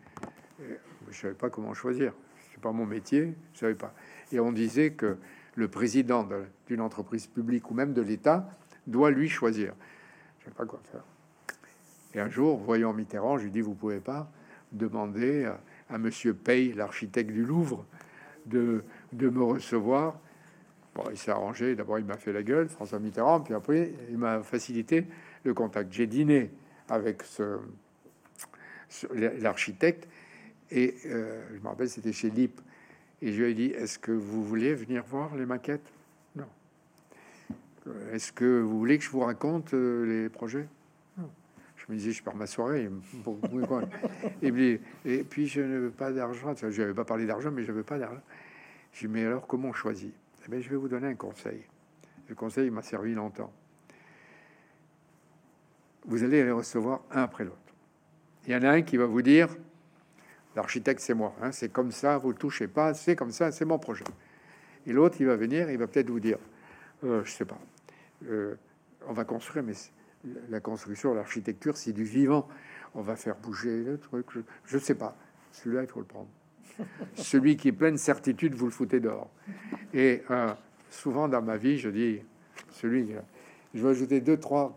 [1.09, 2.13] Je savais pas comment choisir.
[2.51, 3.93] C'est pas mon métier, je savais pas.
[4.31, 5.17] Et on disait que
[5.55, 6.27] le président
[6.67, 8.47] d'une entreprise publique ou même de l'État
[8.85, 9.73] doit lui choisir.
[10.47, 11.03] Je sais pas quoi faire.
[12.13, 14.31] Et un jour, voyant Mitterrand, je lui dis Vous pouvez pas
[14.71, 15.49] demander
[15.89, 17.85] à, Monsieur Paye, l'architecte du Louvre,
[18.45, 18.83] de,
[19.13, 20.19] me recevoir.
[20.95, 21.75] Bon, il s'est arrangé.
[21.75, 25.05] D'abord, il m'a fait la gueule, François Mitterrand, puis après, il m'a facilité
[25.43, 25.91] le contact.
[25.91, 26.51] J'ai dîné
[26.89, 27.59] avec ce,
[29.11, 30.07] l'architecte
[30.71, 32.61] et euh, je me rappelle, c'était chez Lip.
[33.21, 35.91] Et je lui ai dit Est-ce que vous voulez venir voir les maquettes?
[38.11, 40.67] Est-ce que vous voulez que je vous raconte euh, les projets?
[41.75, 42.89] Je me disais Je pars ma soirée.
[44.41, 46.53] et, et puis, je ne veux pas d'argent.
[46.55, 48.21] Je n'avais pas parlé d'argent, mais je veux pas d'argent.
[48.93, 50.13] Je dit Mais alors, comment on choisit?
[50.45, 51.63] Eh bien, Je vais vous donner un conseil.
[52.27, 53.53] Le conseil m'a servi longtemps.
[56.05, 57.57] Vous allez les recevoir un après l'autre.
[58.45, 59.49] Il y en a un qui va vous dire
[60.55, 61.35] L'architecte, c'est moi.
[61.41, 64.05] Hein, c'est comme ça, vous ne touchez pas, c'est comme ça, c'est mon projet.
[64.87, 66.39] Et l'autre, il va venir, il va peut-être vous dire,
[67.03, 67.59] euh, je sais pas,
[68.29, 68.55] euh,
[69.07, 69.73] on va construire, mais
[70.49, 72.47] la construction, l'architecture, c'est du vivant.
[72.95, 74.25] On va faire bouger le truc.
[74.65, 75.15] Je ne sais pas.
[75.51, 76.29] Celui-là, il faut le prendre.
[77.15, 79.29] Celui qui est plein de certitude, vous le foutez dehors.
[79.93, 80.49] Et euh,
[80.89, 82.21] souvent dans ma vie, je dis,
[82.71, 83.13] celui,
[83.73, 84.75] je vais ajouter deux, trois,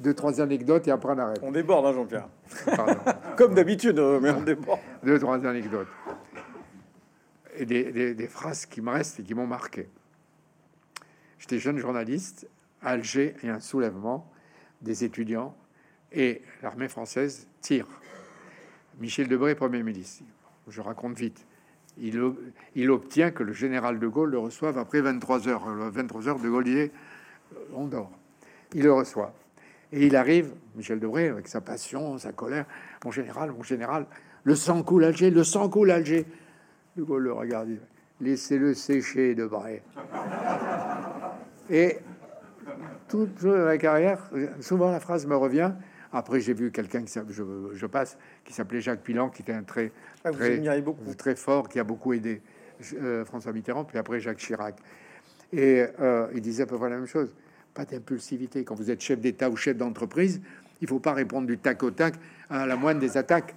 [0.00, 1.40] deux, trois anecdotes et après on arrête.
[1.42, 2.28] On déborde, hein, Jean-Pierre.
[3.36, 4.80] Comme d'habitude, euh, mais on déborde.
[5.02, 5.88] Deux, trois anecdotes.
[7.58, 9.88] Et des, des, phrases qui me restent et qui m'ont marqué.
[11.38, 12.48] J'étais jeune journaliste
[12.82, 14.30] Alger et un soulèvement
[14.82, 15.56] des étudiants
[16.12, 17.86] et l'armée française tire.
[18.98, 20.24] Michel Debré, Premier ministre.
[20.68, 21.46] Je raconte vite.
[21.98, 22.20] Il,
[22.74, 25.64] il, obtient que le général de Gaulle le reçoive après 23 heures.
[25.66, 26.90] 23 heures, de Gaulle disait,
[27.74, 28.10] on dort.
[28.74, 29.34] Il le reçoit.
[29.92, 32.66] Et il arrive, Michel Debré, avec sa passion, sa colère,
[33.04, 34.06] mon général, mon général,
[34.44, 36.26] le sang coule Alger, le sang coule Alger.
[36.96, 37.68] De Gaulle le regarde,
[38.20, 39.82] laissez-le sécher, Debré.
[41.70, 41.98] Et
[43.08, 45.72] toute la carrière, souvent la phrase me revient.
[46.12, 47.42] Après, j'ai vu quelqu'un qui je,
[47.74, 49.92] je, passe, qui s'appelait Jacques Pilan, qui était un très,
[50.24, 50.30] ah,
[51.18, 52.40] très fort, qui a beaucoup aidé
[52.94, 54.76] euh, François Mitterrand, puis après Jacques Chirac.
[55.52, 57.32] Et euh, il disait à peu près la même chose
[57.74, 58.64] pas d'impulsivité.
[58.64, 60.40] Quand vous êtes chef d'État ou chef d'entreprise,
[60.80, 62.14] il faut pas répondre du tac au tac
[62.48, 63.54] à la moindre des attaques.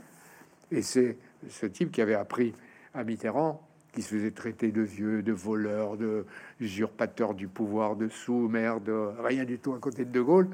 [0.72, 2.54] Et c'est ce type qui avait appris
[2.94, 6.26] à Mitterrand, qui se faisait traiter de vieux, de voleur, de
[6.60, 10.50] usurpateur du pouvoir, de sous-maire, de rien du tout à côté de De Gaulle,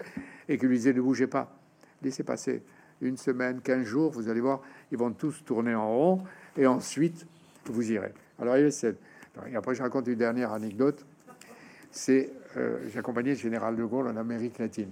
[0.47, 1.57] et qui lui disait ne bougez pas,
[2.01, 2.63] laissez passer
[3.01, 4.61] une semaine, quinze jours, vous allez voir,
[4.91, 6.23] ils vont tous tourner en rond,
[6.57, 7.25] et ensuite
[7.65, 8.13] vous irez.
[8.39, 11.05] Alors il y Et après, je raconte une dernière anecdote.
[11.91, 14.91] C'est euh, j'ai accompagné le général de Gaulle en Amérique latine.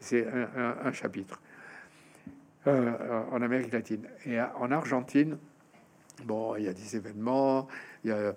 [0.00, 1.40] C'est un, chapitre
[2.66, 4.02] euh, en Amérique latine.
[4.24, 5.36] Et en Argentine,
[6.24, 7.68] bon, il y a des événements,
[8.04, 8.34] il y a,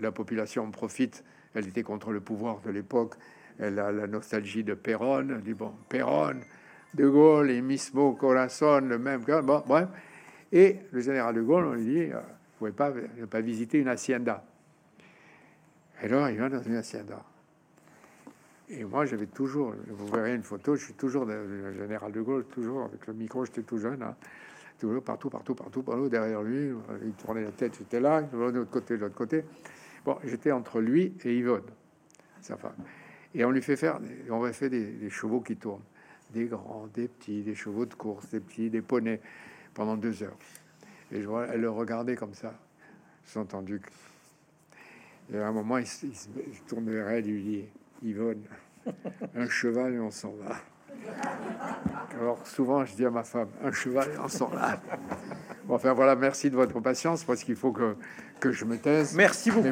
[0.00, 1.24] la, population en profite.
[1.54, 3.14] Elle était contre le pouvoir de l'époque.
[3.58, 5.30] Elle a la nostalgie de Perón.
[5.30, 6.40] Elle dit bon, Perón,
[6.94, 9.42] De Gaulle et Mismo Corazon, le même gars.
[9.42, 9.88] Bon, bref.
[10.52, 12.92] Et le général de Gaulle, on lui dit, euh, vous pouvez pas,
[13.30, 14.44] pas visiter une hacienda.
[16.02, 17.22] Et alors, il va dans une hacienda.
[18.70, 22.44] Et moi, j'avais toujours, vous verrez une photo, je suis toujours le général de Gaulle,
[22.44, 24.14] toujours avec le micro, j'étais tout jeune, hein.
[24.78, 26.72] Toujours partout, partout, partout, partout, derrière lui.
[27.04, 29.44] Il tournait la tête, j'étais là, de l'autre côté, de l'autre côté.
[30.04, 31.64] Bon, j'étais entre lui et Yvonne,
[32.40, 32.76] sa femme.
[33.34, 34.00] Et on lui fait faire,
[34.30, 35.82] on va faire des, chevaux qui tournent,
[36.30, 39.20] des grands, des petits, des chevaux de course, des petits, des poneys,
[39.74, 40.38] pendant deux heures.
[41.12, 42.54] Et je vois, elle le regardait comme ça.
[43.26, 43.80] J'ai entendu.
[45.32, 46.12] Et à un moment, il, il,
[46.72, 47.64] il vers elle et lui dit
[48.02, 48.42] Yvonne,
[49.34, 50.56] un cheval et on s'en va.
[52.20, 54.80] Alors souvent, je dis à ma femme, un cheval en sort là.
[55.64, 57.96] Bon, enfin voilà, merci de votre patience parce qu'il faut que,
[58.40, 59.14] que je me taise.
[59.14, 59.68] Merci beaucoup.